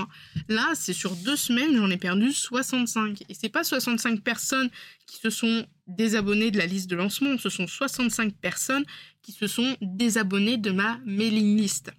Là, 0.47 0.67
c'est 0.75 0.93
sur 0.93 1.15
2 1.15 1.35
semaines, 1.35 1.75
j'en 1.75 1.89
ai 1.89 1.97
perdu 1.97 2.31
65. 2.31 3.23
Et 3.27 3.33
c'est 3.33 3.49
pas 3.49 3.63
65 3.63 4.21
personnes 4.21 4.69
qui 5.07 5.17
se 5.17 5.29
sont 5.29 5.65
désabonnées 5.87 6.51
de 6.51 6.59
la 6.59 6.67
liste 6.67 6.89
de 6.89 6.95
lancement, 6.95 7.37
ce 7.39 7.49
sont 7.49 7.65
65 7.65 8.33
personnes 8.35 8.85
qui 9.23 9.31
se 9.31 9.47
sont 9.47 9.75
désabonnées 9.81 10.57
de 10.57 10.69
ma 10.71 10.99
mailing 11.05 11.57
list. 11.57 11.91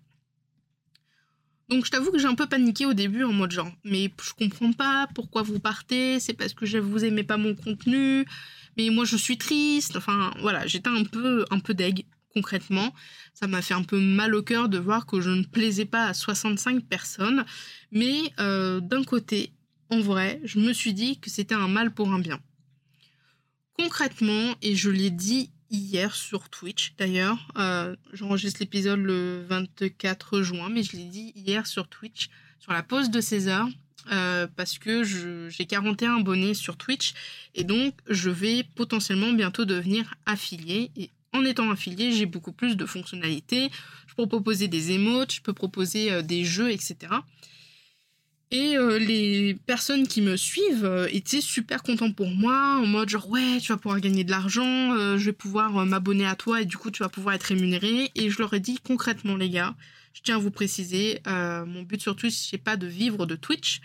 Donc 1.70 1.86
je 1.86 1.90
t'avoue 1.92 2.10
que 2.10 2.18
j'ai 2.18 2.26
un 2.26 2.34
peu 2.34 2.48
paniqué 2.48 2.84
au 2.84 2.94
début 2.94 3.22
en 3.22 3.32
mode 3.32 3.52
genre, 3.52 3.70
mais 3.84 4.10
je 4.20 4.32
comprends 4.32 4.72
pas 4.72 5.06
pourquoi 5.14 5.42
vous 5.42 5.60
partez, 5.60 6.18
c'est 6.18 6.34
parce 6.34 6.52
que 6.52 6.66
je 6.66 6.78
vous 6.78 7.04
aimez 7.04 7.22
pas 7.22 7.36
mon 7.36 7.54
contenu, 7.54 8.26
mais 8.76 8.90
moi 8.90 9.04
je 9.04 9.16
suis 9.16 9.38
triste, 9.38 9.94
enfin 9.94 10.34
voilà, 10.40 10.66
j'étais 10.66 10.88
un 10.88 11.04
peu 11.04 11.44
un 11.50 11.60
peu 11.60 11.72
deg 11.72 12.06
concrètement. 12.34 12.92
Ça 13.34 13.46
m'a 13.46 13.62
fait 13.62 13.74
un 13.74 13.84
peu 13.84 14.00
mal 14.00 14.34
au 14.34 14.42
cœur 14.42 14.68
de 14.68 14.78
voir 14.78 15.06
que 15.06 15.20
je 15.20 15.30
ne 15.30 15.44
plaisais 15.44 15.84
pas 15.84 16.06
à 16.06 16.14
65 16.14 16.84
personnes, 16.86 17.44
mais 17.92 18.32
euh, 18.40 18.80
d'un 18.80 19.04
côté, 19.04 19.52
en 19.90 20.00
vrai, 20.00 20.40
je 20.44 20.58
me 20.58 20.72
suis 20.72 20.92
dit 20.92 21.20
que 21.20 21.30
c'était 21.30 21.54
un 21.54 21.68
mal 21.68 21.92
pour 21.92 22.12
un 22.12 22.18
bien. 22.18 22.40
Concrètement, 23.78 24.54
et 24.60 24.74
je 24.74 24.90
l'ai 24.90 25.10
dit 25.10 25.50
hier 25.70 26.14
sur 26.14 26.48
Twitch 26.48 26.94
d'ailleurs. 26.98 27.38
Euh, 27.56 27.96
j'enregistre 28.12 28.60
l'épisode 28.60 29.00
le 29.00 29.44
24 29.48 30.42
juin, 30.42 30.68
mais 30.70 30.82
je 30.82 30.96
l'ai 30.96 31.04
dit 31.04 31.32
hier 31.36 31.66
sur 31.66 31.88
Twitch, 31.88 32.28
sur 32.58 32.72
la 32.72 32.82
pause 32.82 33.10
de 33.10 33.20
16 33.20 33.48
heures. 33.48 33.68
Euh, 34.10 34.46
parce 34.56 34.78
que 34.78 35.04
j'ai 35.04 35.66
41 35.66 36.20
abonnés 36.20 36.54
sur 36.54 36.78
Twitch 36.78 37.12
et 37.54 37.64
donc 37.64 37.92
je 38.08 38.30
vais 38.30 38.64
potentiellement 38.74 39.30
bientôt 39.32 39.66
devenir 39.66 40.14
affilié 40.24 40.90
et 40.96 41.10
en 41.34 41.44
étant 41.44 41.70
affilié 41.70 42.10
j'ai 42.10 42.24
beaucoup 42.24 42.52
plus 42.52 42.78
de 42.78 42.86
fonctionnalités 42.86 43.70
je 44.06 44.14
peux 44.14 44.26
proposer 44.26 44.68
des 44.68 44.92
émotes 44.92 45.34
je 45.34 45.42
peux 45.42 45.52
proposer 45.52 46.10
euh, 46.12 46.22
des 46.22 46.46
jeux 46.46 46.70
etc 46.70 47.12
et 48.52 48.76
euh, 48.76 48.98
les 48.98 49.54
personnes 49.66 50.08
qui 50.08 50.22
me 50.22 50.36
suivent 50.36 50.84
euh, 50.84 51.06
étaient 51.12 51.40
super 51.40 51.84
contents 51.84 52.10
pour 52.10 52.30
moi, 52.30 52.78
en 52.82 52.86
mode 52.86 53.08
genre 53.08 53.28
ouais, 53.30 53.58
tu 53.60 53.70
vas 53.70 53.78
pouvoir 53.78 54.00
gagner 54.00 54.24
de 54.24 54.30
l'argent, 54.32 54.92
euh, 54.94 55.16
je 55.18 55.26
vais 55.26 55.32
pouvoir 55.32 55.86
m'abonner 55.86 56.26
à 56.26 56.34
toi 56.34 56.60
et 56.60 56.64
du 56.64 56.76
coup 56.76 56.90
tu 56.90 57.04
vas 57.04 57.08
pouvoir 57.08 57.36
être 57.36 57.44
rémunéré. 57.44 58.10
Et 58.16 58.28
je 58.28 58.38
leur 58.38 58.52
ai 58.52 58.58
dit 58.58 58.78
concrètement 58.82 59.36
les 59.36 59.50
gars, 59.50 59.76
je 60.14 60.22
tiens 60.22 60.36
à 60.36 60.38
vous 60.38 60.50
préciser, 60.50 61.20
mon 61.26 61.82
but 61.82 62.02
sur 62.02 62.16
Twitch 62.16 62.34
c'est 62.34 62.58
pas 62.58 62.76
de 62.76 62.88
vivre 62.88 63.24
de 63.24 63.36
Twitch, 63.36 63.80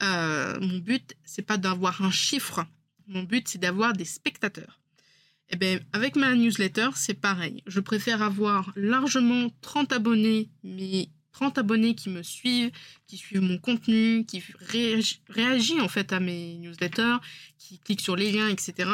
mon 0.00 0.78
but 0.78 1.16
c'est 1.24 1.42
pas 1.42 1.56
d'avoir 1.56 2.02
un 2.02 2.12
chiffre, 2.12 2.64
mon 3.08 3.24
but 3.24 3.48
c'est 3.48 3.58
d'avoir 3.58 3.94
des 3.94 4.04
spectateurs. 4.04 4.80
Et 5.50 5.54
eh 5.54 5.56
bien 5.56 5.80
avec 5.92 6.14
ma 6.14 6.34
newsletter 6.34 6.90
c'est 6.94 7.20
pareil, 7.20 7.64
je 7.66 7.80
préfère 7.80 8.22
avoir 8.22 8.72
largement 8.76 9.50
30 9.60 9.92
abonnés 9.92 10.50
mais 10.62 11.08
30 11.34 11.58
abonnés 11.58 11.94
qui 11.94 12.08
me 12.08 12.22
suivent, 12.22 12.70
qui 13.06 13.18
suivent 13.18 13.42
mon 13.42 13.58
contenu, 13.58 14.24
qui 14.24 14.42
réagissent 15.28 15.80
en 15.80 15.88
fait 15.88 16.12
à 16.12 16.20
mes 16.20 16.54
newsletters, 16.58 17.16
qui 17.58 17.78
cliquent 17.78 18.00
sur 18.00 18.16
les 18.16 18.32
liens, 18.32 18.48
etc. 18.48 18.88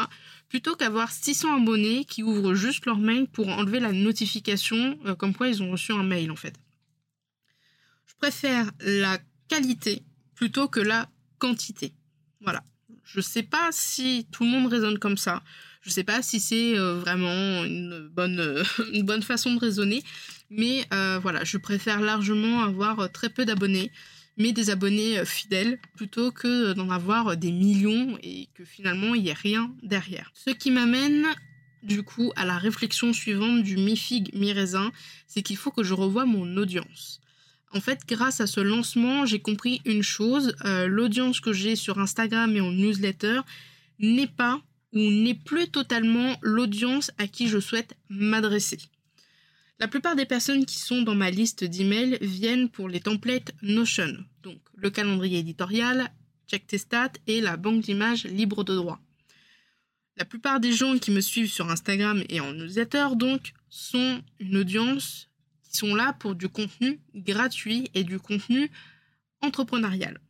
Plutôt 0.48 0.74
qu'avoir 0.74 1.12
600 1.12 1.62
abonnés 1.62 2.04
qui 2.04 2.22
ouvrent 2.22 2.54
juste 2.54 2.86
leur 2.86 2.98
mail 2.98 3.28
pour 3.28 3.48
enlever 3.48 3.78
la 3.78 3.92
notification 3.92 4.98
euh, 5.06 5.14
comme 5.14 5.34
quoi 5.34 5.48
ils 5.48 5.62
ont 5.62 5.70
reçu 5.70 5.92
un 5.92 6.02
mail 6.02 6.30
en 6.30 6.36
fait. 6.36 6.54
Je 8.06 8.14
préfère 8.16 8.70
la 8.80 9.18
qualité 9.48 10.02
plutôt 10.34 10.66
que 10.66 10.80
la 10.80 11.08
quantité. 11.38 11.92
Voilà. 12.40 12.64
Je 13.04 13.20
sais 13.20 13.42
pas 13.42 13.68
si 13.70 14.26
tout 14.32 14.44
le 14.44 14.50
monde 14.50 14.66
raisonne 14.66 14.98
comme 14.98 15.18
ça. 15.18 15.42
Je 15.82 15.90
sais 15.90 16.04
pas 16.04 16.22
si 16.22 16.40
c'est 16.40 16.78
euh, 16.78 16.94
vraiment 16.94 17.64
une 17.64 18.08
bonne, 18.08 18.62
une 18.92 19.04
bonne 19.04 19.22
façon 19.22 19.54
de 19.54 19.60
raisonner, 19.60 20.02
mais 20.50 20.84
euh, 20.92 21.18
voilà, 21.20 21.44
je 21.44 21.56
préfère 21.56 22.00
largement 22.00 22.62
avoir 22.62 23.00
euh, 23.00 23.08
très 23.08 23.30
peu 23.30 23.44
d'abonnés, 23.44 23.92
mais 24.36 24.52
des 24.52 24.70
abonnés 24.70 25.24
fidèles, 25.24 25.78
plutôt 25.96 26.32
que 26.32 26.72
d'en 26.72 26.90
avoir 26.90 27.36
des 27.36 27.52
millions 27.52 28.18
et 28.22 28.48
que 28.54 28.64
finalement 28.64 29.14
il 29.14 29.22
n'y 29.22 29.28
ait 29.28 29.34
rien 29.34 29.72
derrière. 29.82 30.32
Ce 30.34 30.50
qui 30.50 30.70
m'amène 30.70 31.24
du 31.82 32.02
coup 32.02 32.32
à 32.36 32.44
la 32.44 32.58
réflexion 32.58 33.12
suivante 33.12 33.62
du 33.62 33.76
mi-figue, 33.76 34.34
mi-raisin, 34.34 34.92
c'est 35.26 35.42
qu'il 35.42 35.56
faut 35.56 35.70
que 35.70 35.82
je 35.82 35.94
revoie 35.94 36.26
mon 36.26 36.56
audience. 36.56 37.20
En 37.72 37.80
fait, 37.80 38.00
grâce 38.08 38.40
à 38.40 38.46
ce 38.46 38.60
lancement, 38.60 39.26
j'ai 39.26 39.40
compris 39.40 39.80
une 39.84 40.02
chose, 40.02 40.56
l'audience 40.64 41.40
que 41.40 41.52
j'ai 41.52 41.76
sur 41.76 42.00
Instagram 42.00 42.54
et 42.56 42.60
en 42.60 42.72
newsletter 42.72 43.40
n'est 44.00 44.26
pas 44.26 44.60
ou 44.92 44.98
n'est 44.98 45.34
plus 45.34 45.68
totalement 45.68 46.36
l'audience 46.42 47.12
à 47.18 47.28
qui 47.28 47.48
je 47.48 47.60
souhaite 47.60 47.94
m'adresser. 48.08 48.78
La 49.80 49.88
plupart 49.88 50.14
des 50.14 50.26
personnes 50.26 50.66
qui 50.66 50.78
sont 50.78 51.00
dans 51.00 51.14
ma 51.14 51.30
liste 51.30 51.64
d'emails 51.64 52.18
viennent 52.20 52.68
pour 52.68 52.86
les 52.86 53.00
templates 53.00 53.52
Notion, 53.62 54.14
donc 54.42 54.60
le 54.76 54.90
calendrier 54.90 55.38
éditorial, 55.38 56.12
Check 56.46 56.66
tes 56.66 56.80
et 57.26 57.40
la 57.40 57.56
banque 57.56 57.80
d'images 57.80 58.24
libre 58.24 58.62
de 58.62 58.74
droit. 58.74 59.00
La 60.16 60.26
plupart 60.26 60.60
des 60.60 60.72
gens 60.72 60.98
qui 60.98 61.12
me 61.12 61.22
suivent 61.22 61.50
sur 61.50 61.70
Instagram 61.70 62.22
et 62.28 62.40
en 62.40 62.52
newsletter 62.52 63.06
donc 63.14 63.54
sont 63.70 64.20
une 64.38 64.58
audience 64.58 65.30
qui 65.62 65.78
sont 65.78 65.94
là 65.94 66.12
pour 66.12 66.34
du 66.34 66.48
contenu 66.48 67.00
gratuit 67.14 67.88
et 67.94 68.04
du 68.04 68.18
contenu 68.18 68.70
entrepreneurial. 69.40 70.20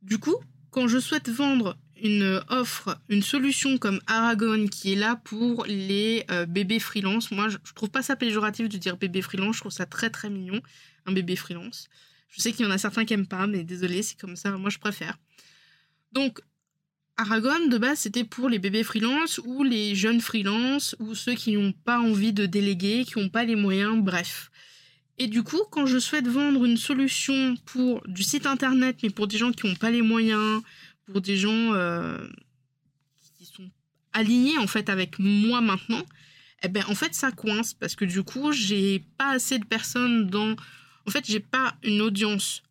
Du 0.00 0.18
coup, 0.18 0.36
quand 0.70 0.88
je 0.88 0.98
souhaite 0.98 1.28
vendre 1.28 1.76
une 2.02 2.42
offre, 2.48 2.98
une 3.08 3.22
solution 3.22 3.78
comme 3.78 4.00
Aragon 4.06 4.66
qui 4.66 4.92
est 4.92 4.96
là 4.96 5.16
pour 5.24 5.64
les 5.66 6.24
euh, 6.30 6.46
bébés 6.46 6.80
freelance. 6.80 7.30
Moi, 7.30 7.48
je, 7.48 7.56
trouve 7.74 7.90
pas 7.90 8.02
ça 8.02 8.16
péjoratif 8.16 8.68
de 8.68 8.76
dire 8.76 8.96
bébé 8.96 9.22
freelance, 9.22 9.56
je 9.56 9.60
trouve 9.60 9.72
ça 9.72 9.86
très 9.86 10.10
très 10.10 10.28
mignon, 10.28 10.60
un 11.06 11.12
bébé 11.12 11.36
freelance. 11.36 11.88
Je 12.28 12.42
sais 12.42 12.52
qu'il 12.52 12.66
y 12.66 12.68
en 12.68 12.72
a 12.72 12.78
certains 12.78 13.04
qui 13.04 13.14
aiment 13.14 13.26
pas, 13.26 13.46
mais 13.46 13.62
désolé, 13.62 14.02
c'est 14.02 14.18
comme 14.18 14.36
ça, 14.36 14.50
moi 14.52 14.68
je 14.68 14.78
préfère. 14.78 15.16
Donc, 16.12 16.40
Aragon, 17.16 17.68
de 17.68 17.78
base, 17.78 18.00
c'était 18.00 18.24
pour 18.24 18.48
les 18.48 18.58
bébés 18.58 18.82
freelance 18.82 19.38
ou 19.44 19.62
les 19.62 19.94
jeunes 19.94 20.20
freelance 20.20 20.96
ou 20.98 21.14
ceux 21.14 21.34
qui 21.34 21.52
n'ont 21.52 21.72
pas 21.72 22.00
envie 22.00 22.32
de 22.32 22.46
déléguer, 22.46 23.04
qui 23.04 23.20
n'ont 23.20 23.28
pas 23.28 23.44
les 23.44 23.54
moyens, 23.54 24.02
bref. 24.02 24.50
Et 25.18 25.28
du 25.28 25.42
coup, 25.42 25.60
quand 25.70 25.86
je 25.86 25.98
souhaite 25.98 26.26
vendre 26.26 26.64
une 26.64 26.78
solution 26.78 27.54
pour 27.66 28.02
du 28.08 28.24
site 28.24 28.46
internet, 28.46 28.96
mais 29.02 29.10
pour 29.10 29.28
des 29.28 29.36
gens 29.36 29.52
qui 29.52 29.68
n'ont 29.68 29.76
pas 29.76 29.90
les 29.90 30.02
moyens, 30.02 30.62
pour 31.06 31.20
des 31.20 31.36
gens 31.36 31.74
euh, 31.74 32.26
qui 33.36 33.46
sont 33.46 33.70
alignés 34.12 34.58
en 34.58 34.66
fait 34.66 34.88
avec 34.88 35.18
moi 35.18 35.60
maintenant, 35.60 36.04
eh 36.62 36.68
ben 36.68 36.84
en 36.88 36.94
fait 36.94 37.14
ça 37.14 37.32
coince 37.32 37.74
parce 37.74 37.94
que 37.94 38.04
du 38.04 38.22
coup 38.22 38.52
j'ai 38.52 39.00
pas 39.18 39.32
assez 39.32 39.58
de 39.58 39.64
personnes 39.64 40.28
dans, 40.28 40.54
en 41.06 41.10
fait 41.10 41.24
j'ai 41.26 41.40
pas 41.40 41.76
une 41.82 42.00
audience 42.00 42.62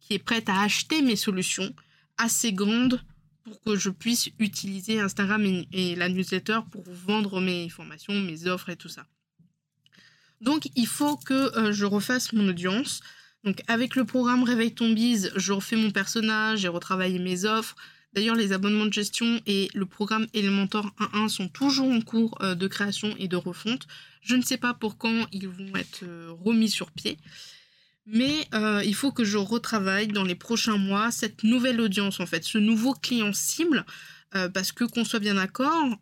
qui 0.00 0.14
est 0.14 0.18
prête 0.18 0.48
à 0.48 0.62
acheter 0.62 1.02
mes 1.02 1.16
solutions 1.16 1.72
assez 2.18 2.52
grande 2.52 3.00
pour 3.44 3.60
que 3.62 3.76
je 3.76 3.90
puisse 3.90 4.28
utiliser 4.38 5.00
Instagram 5.00 5.64
et, 5.72 5.96
la 5.96 6.08
newsletter 6.08 6.60
pour 6.70 6.84
vendre 6.86 7.40
mes 7.40 7.68
formations, 7.68 8.14
mes 8.14 8.46
offres 8.46 8.68
et 8.70 8.76
tout 8.76 8.88
ça. 8.88 9.06
Donc 10.40 10.68
il 10.76 10.86
faut 10.86 11.16
que 11.16 11.56
euh, 11.58 11.72
je 11.72 11.84
refasse 11.84 12.32
mon 12.32 12.48
audience. 12.48 13.00
Donc 13.44 13.62
avec 13.68 13.96
le 13.96 14.04
programme 14.04 14.42
Réveille 14.42 14.74
ton 14.74 14.90
bise, 14.92 15.32
je 15.36 15.52
refais 15.52 15.76
mon 15.76 15.90
personnage, 15.90 16.60
j'ai 16.60 16.68
retravaillé 16.68 17.18
mes 17.18 17.44
offres. 17.44 17.76
D'ailleurs, 18.12 18.34
les 18.34 18.52
abonnements 18.52 18.86
de 18.86 18.92
gestion 18.92 19.40
et 19.46 19.70
le 19.72 19.86
programme 19.86 20.26
Elementor 20.34 20.92
1.1 20.98 21.28
sont 21.28 21.48
toujours 21.48 21.90
en 21.90 22.00
cours 22.00 22.36
euh, 22.42 22.54
de 22.56 22.66
création 22.66 23.14
et 23.18 23.28
de 23.28 23.36
refonte. 23.36 23.86
Je 24.20 24.34
ne 24.34 24.42
sais 24.42 24.56
pas 24.56 24.74
pour 24.74 24.98
quand 24.98 25.26
ils 25.32 25.48
vont 25.48 25.76
être 25.76 26.02
euh, 26.02 26.32
remis 26.44 26.68
sur 26.68 26.90
pied. 26.90 27.18
Mais 28.06 28.48
euh, 28.52 28.82
il 28.84 28.96
faut 28.96 29.12
que 29.12 29.22
je 29.24 29.38
retravaille 29.38 30.08
dans 30.08 30.24
les 30.24 30.34
prochains 30.34 30.76
mois 30.76 31.12
cette 31.12 31.44
nouvelle 31.44 31.80
audience, 31.80 32.18
en 32.18 32.26
fait, 32.26 32.42
ce 32.42 32.58
nouveau 32.58 32.94
client 32.94 33.32
cible. 33.32 33.84
parce 34.54 34.72
que 34.72 34.84
qu'on 34.84 35.04
soit 35.04 35.18
bien 35.18 35.34
d'accord, 35.34 35.98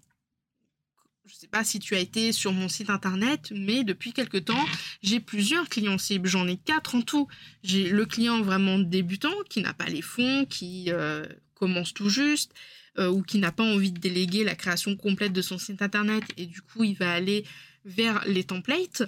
je 1.29 1.35
ne 1.35 1.39
sais 1.41 1.49
pas 1.49 1.63
si 1.63 1.79
tu 1.79 1.95
as 1.95 1.99
été 1.99 2.33
sur 2.33 2.55
mon 2.55 2.69
site 2.69 2.89
internet, 2.89 3.53
mais 3.55 3.85
depuis 3.85 4.15
quelque 4.15 4.39
temps, 4.39 4.65
j'ai 5.03 5.21
plusieurs 5.21 5.69
clients 5.69 5.99
cibles. 5.99 6.27
J'en 6.27 6.49
ai 6.49 6.57
quatre 6.57 6.95
en 6.95 7.03
tout. 7.03 7.29
J'ai 7.63 7.91
le 7.91 8.07
client 8.07 8.41
vraiment 8.41 8.79
débutant 8.79 9.35
qui 9.51 9.61
n'a 9.61 9.75
pas 9.75 9.87
les 9.87 10.01
fonds, 10.01 10.47
qui 10.47 10.87
euh, 10.89 11.27
commence 11.55 11.93
tout 11.93 12.09
juste, 12.09 12.55
euh, 12.99 13.11
ou 13.11 13.23
qui 13.23 13.39
n'a 13.39 13.53
pas 13.53 13.63
envie 13.63 13.93
de 13.93 13.99
déléguer 13.99 14.43
la 14.43 14.55
création 14.55 14.97
complète 14.97 15.35
de 15.35 15.43
son 15.43 15.59
site 15.59 15.83
internet 15.83 16.25
et 16.39 16.47
du 16.47 16.63
coup 16.63 16.83
il 16.83 16.97
va 16.97 17.13
aller 17.13 17.45
vers 17.85 18.25
les 18.27 18.45
templates. 18.45 19.03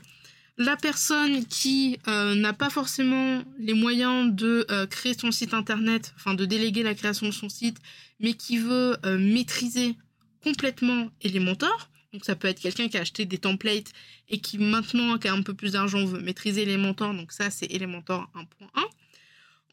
La 0.59 0.77
personne 0.77 1.47
qui 1.47 1.99
euh, 2.07 2.35
n'a 2.35 2.53
pas 2.53 2.69
forcément 2.69 3.43
les 3.59 3.73
moyens 3.73 4.31
de 4.35 4.67
créer 4.91 5.15
son 5.19 5.31
site 5.31 5.55
internet, 5.55 6.13
enfin 6.17 6.35
de 6.35 6.45
déléguer 6.45 6.83
la 6.83 6.95
création 6.95 7.27
de 7.29 7.33
son 7.33 7.49
site, 7.49 7.79
mais 8.19 8.35
qui 8.35 8.59
veut 8.59 8.99
maîtriser 9.05 9.97
complètement 10.43 11.09
Elementor, 11.23 11.90
donc 12.13 12.25
ça 12.25 12.35
peut 12.35 12.49
être 12.49 12.61
quelqu'un 12.61 12.89
qui 12.89 12.97
a 12.97 13.01
acheté 13.01 13.25
des 13.25 13.39
templates 13.39 13.93
et 14.29 14.41
qui 14.41 14.59
maintenant, 14.59 15.17
qui 15.19 15.29
a 15.29 15.33
un 15.33 15.43
peu 15.43 15.55
plus 15.55 15.73
d'argent, 15.73 16.05
veut 16.05 16.21
maîtriser 16.21 16.63
Elementor. 16.63 17.15
Donc 17.15 17.33
ça, 17.33 17.51
c'est 17.51 17.67
Elementor 17.67 18.29
1.1. 18.35 18.85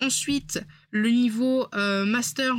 Ensuite, 0.01 0.63
le 0.91 1.09
niveau 1.09 1.67
euh, 1.73 2.05
master, 2.05 2.53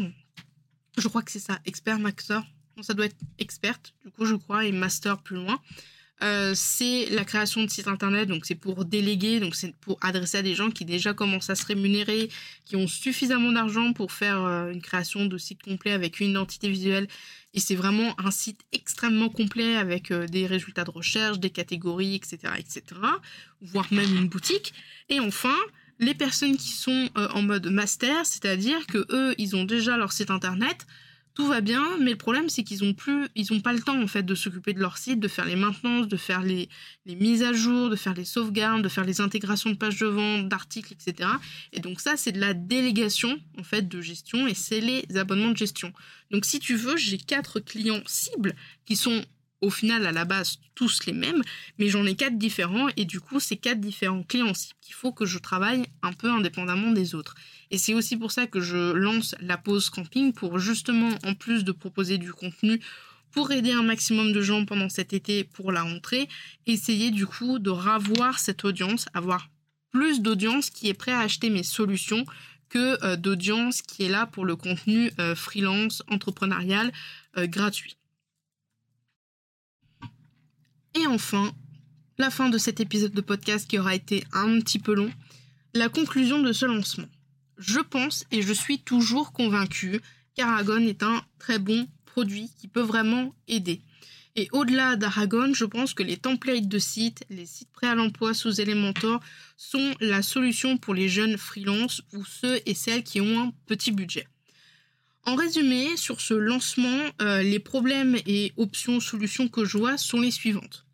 je 0.96 1.08
crois 1.08 1.22
que 1.22 1.30
c'est 1.30 1.38
ça, 1.38 1.60
expert, 1.64 2.00
master. 2.00 2.44
ça 2.80 2.94
doit 2.94 3.06
être 3.06 3.16
expert, 3.38 3.78
du 4.04 4.10
coup, 4.10 4.24
je 4.24 4.34
crois, 4.34 4.64
et 4.64 4.72
master 4.72 5.22
plus 5.22 5.36
loin. 5.36 5.60
Euh, 6.22 6.52
c'est 6.54 7.06
la 7.10 7.24
création 7.24 7.62
de 7.62 7.70
sites 7.70 7.86
internet, 7.86 8.28
donc 8.28 8.44
c'est 8.44 8.56
pour 8.56 8.84
déléguer, 8.84 9.38
donc 9.38 9.54
c'est 9.54 9.74
pour 9.76 9.98
adresser 10.02 10.38
à 10.38 10.42
des 10.42 10.54
gens 10.54 10.70
qui 10.70 10.84
déjà 10.84 11.14
commencent 11.14 11.50
à 11.50 11.54
se 11.54 11.64
rémunérer, 11.64 12.28
qui 12.64 12.74
ont 12.74 12.88
suffisamment 12.88 13.52
d'argent 13.52 13.92
pour 13.92 14.10
faire 14.10 14.42
euh, 14.42 14.70
une 14.70 14.82
création 14.82 15.26
de 15.26 15.38
site 15.38 15.62
complet 15.62 15.92
avec 15.92 16.18
une 16.18 16.30
identité 16.30 16.68
visuelle. 16.68 17.06
Et 17.54 17.60
c'est 17.60 17.76
vraiment 17.76 18.14
un 18.20 18.32
site 18.32 18.60
extrêmement 18.72 19.28
complet 19.28 19.76
avec 19.76 20.10
euh, 20.10 20.26
des 20.26 20.46
résultats 20.46 20.84
de 20.84 20.90
recherche, 20.90 21.38
des 21.38 21.50
catégories, 21.50 22.16
etc., 22.16 22.38
etc., 22.58 22.82
voire 23.60 23.86
même 23.92 24.16
une 24.16 24.28
boutique. 24.28 24.74
Et 25.08 25.20
enfin, 25.20 25.54
les 26.00 26.14
personnes 26.14 26.56
qui 26.56 26.70
sont 26.70 27.08
en 27.14 27.42
mode 27.42 27.66
master, 27.66 28.24
c'est-à-dire 28.24 28.86
que 28.86 29.04
eux, 29.10 29.34
ils 29.38 29.56
ont 29.56 29.64
déjà 29.64 29.96
leur 29.96 30.12
site 30.12 30.30
internet, 30.30 30.86
tout 31.38 31.46
va 31.46 31.60
bien, 31.60 31.96
mais 32.00 32.10
le 32.10 32.16
problème 32.16 32.48
c'est 32.48 32.64
qu'ils 32.64 32.82
ont 32.82 32.94
plus, 32.94 33.28
ils 33.36 33.52
ont 33.52 33.60
pas 33.60 33.72
le 33.72 33.78
temps 33.78 34.02
en 34.02 34.08
fait 34.08 34.24
de 34.24 34.34
s'occuper 34.34 34.72
de 34.72 34.80
leur 34.80 34.98
site, 34.98 35.20
de 35.20 35.28
faire 35.28 35.44
les 35.44 35.54
maintenances, 35.54 36.08
de 36.08 36.16
faire 36.16 36.42
les, 36.42 36.68
mises 37.06 37.44
à 37.44 37.52
jour, 37.52 37.90
de 37.90 37.94
faire 37.94 38.14
les 38.14 38.24
sauvegardes, 38.24 38.82
de 38.82 38.88
faire 38.88 39.04
les 39.04 39.20
intégrations 39.20 39.70
de 39.70 39.76
pages 39.76 40.00
de 40.00 40.08
vente, 40.08 40.48
d'articles, 40.48 40.92
etc. 40.92 41.28
Et 41.72 41.78
donc 41.78 42.00
ça 42.00 42.16
c'est 42.16 42.32
de 42.32 42.40
la 42.40 42.54
délégation 42.54 43.38
en 43.56 43.62
fait 43.62 43.88
de 43.88 44.00
gestion 44.00 44.48
et 44.48 44.54
c'est 44.54 44.80
les 44.80 45.04
abonnements 45.16 45.52
de 45.52 45.56
gestion. 45.56 45.92
Donc 46.32 46.44
si 46.44 46.58
tu 46.58 46.74
veux, 46.74 46.96
j'ai 46.96 47.18
quatre 47.18 47.60
clients 47.60 48.02
cibles 48.04 48.56
qui 48.84 48.96
sont 48.96 49.24
au 49.60 49.70
final 49.70 50.06
à 50.06 50.12
la 50.12 50.24
base 50.24 50.58
tous 50.74 51.06
les 51.06 51.12
mêmes, 51.12 51.42
mais 51.78 51.88
j'en 51.88 52.04
ai 52.04 52.16
quatre 52.16 52.36
différents 52.36 52.88
et 52.96 53.04
du 53.04 53.20
coup 53.20 53.38
c'est 53.38 53.56
quatre 53.56 53.80
différents 53.80 54.24
clients 54.24 54.54
cibles 54.54 54.78
qu'il 54.80 54.94
faut 54.94 55.12
que 55.12 55.24
je 55.24 55.38
travaille 55.38 55.84
un 56.02 56.12
peu 56.12 56.28
indépendamment 56.28 56.90
des 56.90 57.14
autres. 57.14 57.36
Et 57.70 57.78
c'est 57.78 57.94
aussi 57.94 58.16
pour 58.16 58.32
ça 58.32 58.46
que 58.46 58.60
je 58.60 58.92
lance 58.92 59.34
la 59.40 59.58
pause 59.58 59.90
camping 59.90 60.32
pour 60.32 60.58
justement, 60.58 61.10
en 61.24 61.34
plus 61.34 61.64
de 61.64 61.72
proposer 61.72 62.18
du 62.18 62.32
contenu, 62.32 62.80
pour 63.30 63.52
aider 63.52 63.72
un 63.72 63.82
maximum 63.82 64.32
de 64.32 64.40
gens 64.40 64.64
pendant 64.64 64.88
cet 64.88 65.12
été 65.12 65.44
pour 65.44 65.70
la 65.70 65.82
rentrée, 65.82 66.28
essayer 66.66 67.10
du 67.10 67.26
coup 67.26 67.58
de 67.58 67.70
ravoir 67.70 68.38
cette 68.38 68.64
audience, 68.64 69.06
avoir 69.12 69.50
plus 69.90 70.20
d'audience 70.20 70.70
qui 70.70 70.88
est 70.88 70.94
prêt 70.94 71.12
à 71.12 71.20
acheter 71.20 71.50
mes 71.50 71.62
solutions 71.62 72.24
que 72.68 73.02
euh, 73.04 73.16
d'audience 73.16 73.82
qui 73.82 74.04
est 74.04 74.08
là 74.08 74.26
pour 74.26 74.44
le 74.44 74.56
contenu 74.56 75.10
euh, 75.18 75.34
freelance, 75.34 76.02
entrepreneurial, 76.08 76.92
euh, 77.36 77.46
gratuit. 77.46 77.96
Et 80.94 81.06
enfin, 81.06 81.52
la 82.18 82.30
fin 82.30 82.48
de 82.48 82.58
cet 82.58 82.80
épisode 82.80 83.12
de 83.12 83.20
podcast 83.20 83.68
qui 83.68 83.78
aura 83.78 83.94
été 83.94 84.24
un 84.32 84.58
petit 84.60 84.78
peu 84.78 84.94
long, 84.94 85.10
la 85.74 85.88
conclusion 85.88 86.40
de 86.40 86.52
ce 86.52 86.66
lancement 86.66 87.08
je 87.58 87.80
pense 87.80 88.24
et 88.30 88.42
je 88.42 88.52
suis 88.52 88.78
toujours 88.78 89.32
convaincue 89.32 90.00
qu'Aragon 90.34 90.86
est 90.86 91.02
un 91.02 91.22
très 91.38 91.58
bon 91.58 91.86
produit 92.06 92.50
qui 92.58 92.68
peut 92.68 92.80
vraiment 92.80 93.34
aider. 93.48 93.82
Et 94.36 94.48
au-delà 94.52 94.94
d'Aragon, 94.94 95.52
je 95.52 95.64
pense 95.64 95.94
que 95.94 96.04
les 96.04 96.16
templates 96.16 96.68
de 96.68 96.78
sites, 96.78 97.24
les 97.28 97.46
sites 97.46 97.72
prêts 97.72 97.88
à 97.88 97.96
l'emploi 97.96 98.34
sous 98.34 98.60
Elementor 98.60 99.20
sont 99.56 99.94
la 100.00 100.22
solution 100.22 100.76
pour 100.78 100.94
les 100.94 101.08
jeunes 101.08 101.36
freelances 101.36 102.02
ou 102.12 102.24
ceux 102.24 102.60
et 102.64 102.74
celles 102.74 103.02
qui 103.02 103.20
ont 103.20 103.48
un 103.48 103.52
petit 103.66 103.90
budget. 103.90 104.28
En 105.24 105.34
résumé, 105.34 105.96
sur 105.96 106.20
ce 106.20 106.34
lancement, 106.34 107.00
euh, 107.20 107.42
les 107.42 107.58
problèmes 107.58 108.16
et 108.26 108.52
options, 108.56 109.00
solutions 109.00 109.48
que 109.48 109.64
je 109.64 109.76
vois 109.76 109.98
sont 109.98 110.20
les 110.20 110.30
suivantes. 110.30 110.86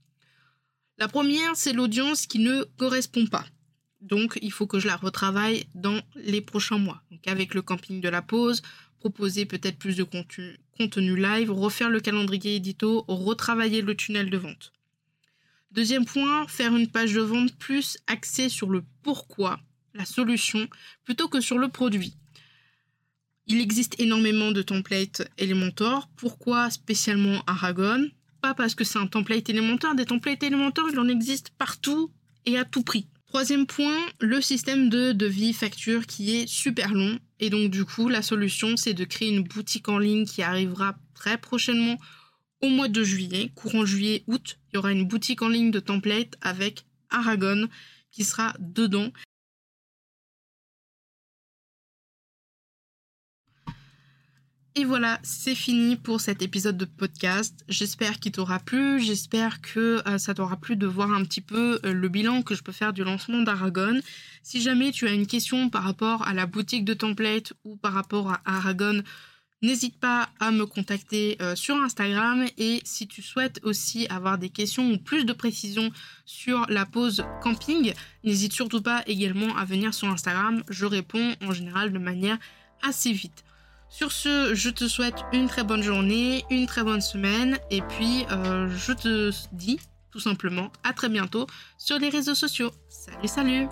La 0.97 1.09
première, 1.09 1.55
c'est 1.55 1.73
l'audience 1.73 2.27
qui 2.27 2.39
ne 2.39 2.65
correspond 2.79 3.27
pas. 3.27 3.45
Donc, 4.05 4.39
il 4.43 4.53
faut 4.53 4.67
que 4.67 4.79
je 4.79 4.87
la 4.87 4.97
retravaille 4.97 5.65
dans 5.75 5.99
les 6.15 6.43
prochains 6.43 6.79
mois. 6.79 7.03
Donc, 7.11 7.27
avec 7.27 7.55
le 7.55 7.63
camping 7.63 8.03
de 8.03 8.09
la 8.11 8.21
pause, 8.21 8.61
proposer 9.01 9.47
peut-être 9.47 9.79
plus 9.79 9.97
de 9.97 10.05
contenu, 10.05 11.17
live, 11.17 11.51
refaire 11.51 11.89
le 11.89 12.01
calendrier 12.01 12.57
édito, 12.57 13.07
retravailler 13.09 13.81
le 13.81 13.97
tunnel 13.97 14.29
de 14.29 14.37
vente. 14.37 14.73
Deuxième 15.71 16.05
point, 16.05 16.47
faire 16.49 16.77
une 16.77 16.89
page 16.89 17.15
de 17.15 17.23
vente 17.23 17.57
plus 17.57 17.97
axée 18.07 18.51
sur 18.51 18.69
le 18.69 18.85
pourquoi, 19.03 19.59
la 19.95 20.05
solution, 20.05 20.69
plutôt 21.05 21.29
que 21.29 21.41
sur 21.41 21.59
le 21.59 21.69
produit. 21.69 22.15
Il 23.47 23.61
existe 23.61 23.99
énormément 23.99 24.53
de 24.53 24.63
templates 24.63 25.27
Elementor. 25.39 26.09
Pourquoi 26.17 26.71
spécialement 26.71 27.43
Aragon? 27.47 28.09
Pas 28.43 28.55
parce 28.55 28.75
que 28.75 28.85
c'est 28.85 28.99
un 28.99 29.07
template 29.07 29.49
Elementor. 29.49 29.95
Des 29.95 30.05
templates 30.05 30.43
Elementor, 30.43 30.89
il 30.93 30.99
en 30.99 31.09
existe 31.09 31.51
partout 31.57 32.11
et 32.47 32.59
à 32.59 32.65
tout 32.65 32.83
prix. 32.83 33.09
Troisième 33.35 33.67
point, 33.67 33.99
le 34.21 34.41
système 34.41 34.89
de 34.89 35.11
devis 35.11 35.55
facture 35.55 36.07
qui 36.07 36.37
est 36.37 36.47
super 36.47 36.95
long. 36.95 37.19
Et 37.41 37.51
donc 37.51 37.69
du 37.69 37.85
coup, 37.85 38.09
la 38.09 38.23
solution, 38.23 38.77
c'est 38.77 38.95
de 38.95 39.05
créer 39.05 39.29
une 39.29 39.43
boutique 39.43 39.89
en 39.89 39.99
ligne 39.99 40.25
qui 40.25 40.41
arrivera 40.41 40.95
très 41.15 41.37
prochainement 41.37 41.97
au 42.63 42.69
mois 42.69 42.87
de 42.87 43.03
juillet, 43.03 43.51
courant 43.57 43.85
juillet-août. 43.85 44.61
Il 44.71 44.77
y 44.77 44.79
aura 44.79 44.93
une 44.93 45.09
boutique 45.09 45.43
en 45.43 45.49
ligne 45.49 45.73
de 45.73 45.81
templates 45.81 46.37
avec 46.43 46.85
Aragon 47.11 47.67
qui 48.13 48.23
sera 48.23 48.55
dedans. 48.61 49.11
Et 54.77 54.85
voilà, 54.85 55.21
c'est 55.23 55.55
fini 55.55 55.95
pour 55.95 56.21
cet 56.21 56.43
épisode 56.43 56.77
de 56.77 56.85
podcast. 56.85 57.65
J'espère 57.69 58.19
qu'il 58.19 58.33
t'aura 58.33 58.59
plu, 58.59 59.01
j'espère 59.01 59.61
que 59.61 60.03
euh, 60.09 60.19
ça 60.19 60.35
t'aura 60.35 60.57
plu 60.57 60.75
de 60.75 60.89
voir 60.89 61.13
un 61.13 61.23
petit 61.25 61.41
peu 61.41 61.79
euh, 61.85 61.93
le 61.93 62.09
bilan 62.09 62.43
que 62.43 62.57
je 62.57 62.65
peux 62.65 62.73
faire 62.73 62.93
du 62.93 63.05
lancement 63.05 63.43
d'Aragon. 63.43 64.01
Si 64.43 64.61
jamais 64.61 64.91
tu 64.91 65.07
as 65.07 65.13
une 65.13 65.29
question 65.29 65.71
par 65.71 65.85
rapport 65.85 66.27
à 66.27 66.35
la 66.35 66.47
boutique 66.47 66.85
de 66.85 66.93
template 66.93 67.53
ou 67.63 67.77
par 67.77 67.93
rapport 67.93 68.33
à 68.33 68.41
Aragon, 68.45 69.05
n'hésite 69.63 70.01
pas 70.01 70.29
à 70.41 70.51
me 70.51 70.67
contacter 70.67 71.37
euh, 71.41 71.55
sur 71.55 71.77
Instagram 71.77 72.45
et 72.59 72.81
si 72.83 73.07
tu 73.07 73.23
souhaites 73.23 73.61
aussi 73.63 74.09
avoir 74.09 74.39
des 74.39 74.51
questions 74.51 74.91
ou 74.91 74.99
plus 74.99 75.25
de 75.25 75.33
précisions 75.33 75.93
sur 76.25 76.67
la 76.69 76.85
pause 76.85 77.25
camping, 77.45 77.95
n'hésite 78.25 78.53
surtout 78.53 78.83
pas 78.83 79.05
également 79.07 79.57
à 79.57 79.65
venir 79.65 79.95
sur 79.95 80.09
Instagram. 80.09 80.65
Je 80.69 80.85
réponds 80.85 81.37
en 81.43 81.53
général 81.53 81.93
de 81.93 81.99
manière 82.01 82.39
assez 82.83 83.13
vite. 83.13 83.45
Sur 83.97 84.11
ce, 84.11 84.57
je 84.57 84.71
te 84.71 84.89
souhaite 84.89 85.25
une 85.33 85.47
très 85.47 85.63
bonne 85.63 85.81
journée, 85.81 86.45
une 86.51 86.67
très 86.67 86.83
bonne 86.83 87.01
semaine, 87.01 87.61
et 87.71 87.81
puis 87.81 88.27
euh, 88.33 88.69
je 88.69 88.93
te 88.93 89.31
dis 89.53 89.79
tout 90.11 90.19
simplement 90.19 90.73
à 90.83 90.93
très 90.93 91.09
bientôt 91.09 91.47
sur 91.79 92.01
les 92.01 92.09
réseaux 92.09 92.35
sociaux. 92.35 92.73
Salut, 92.89 93.29
salut 93.29 93.69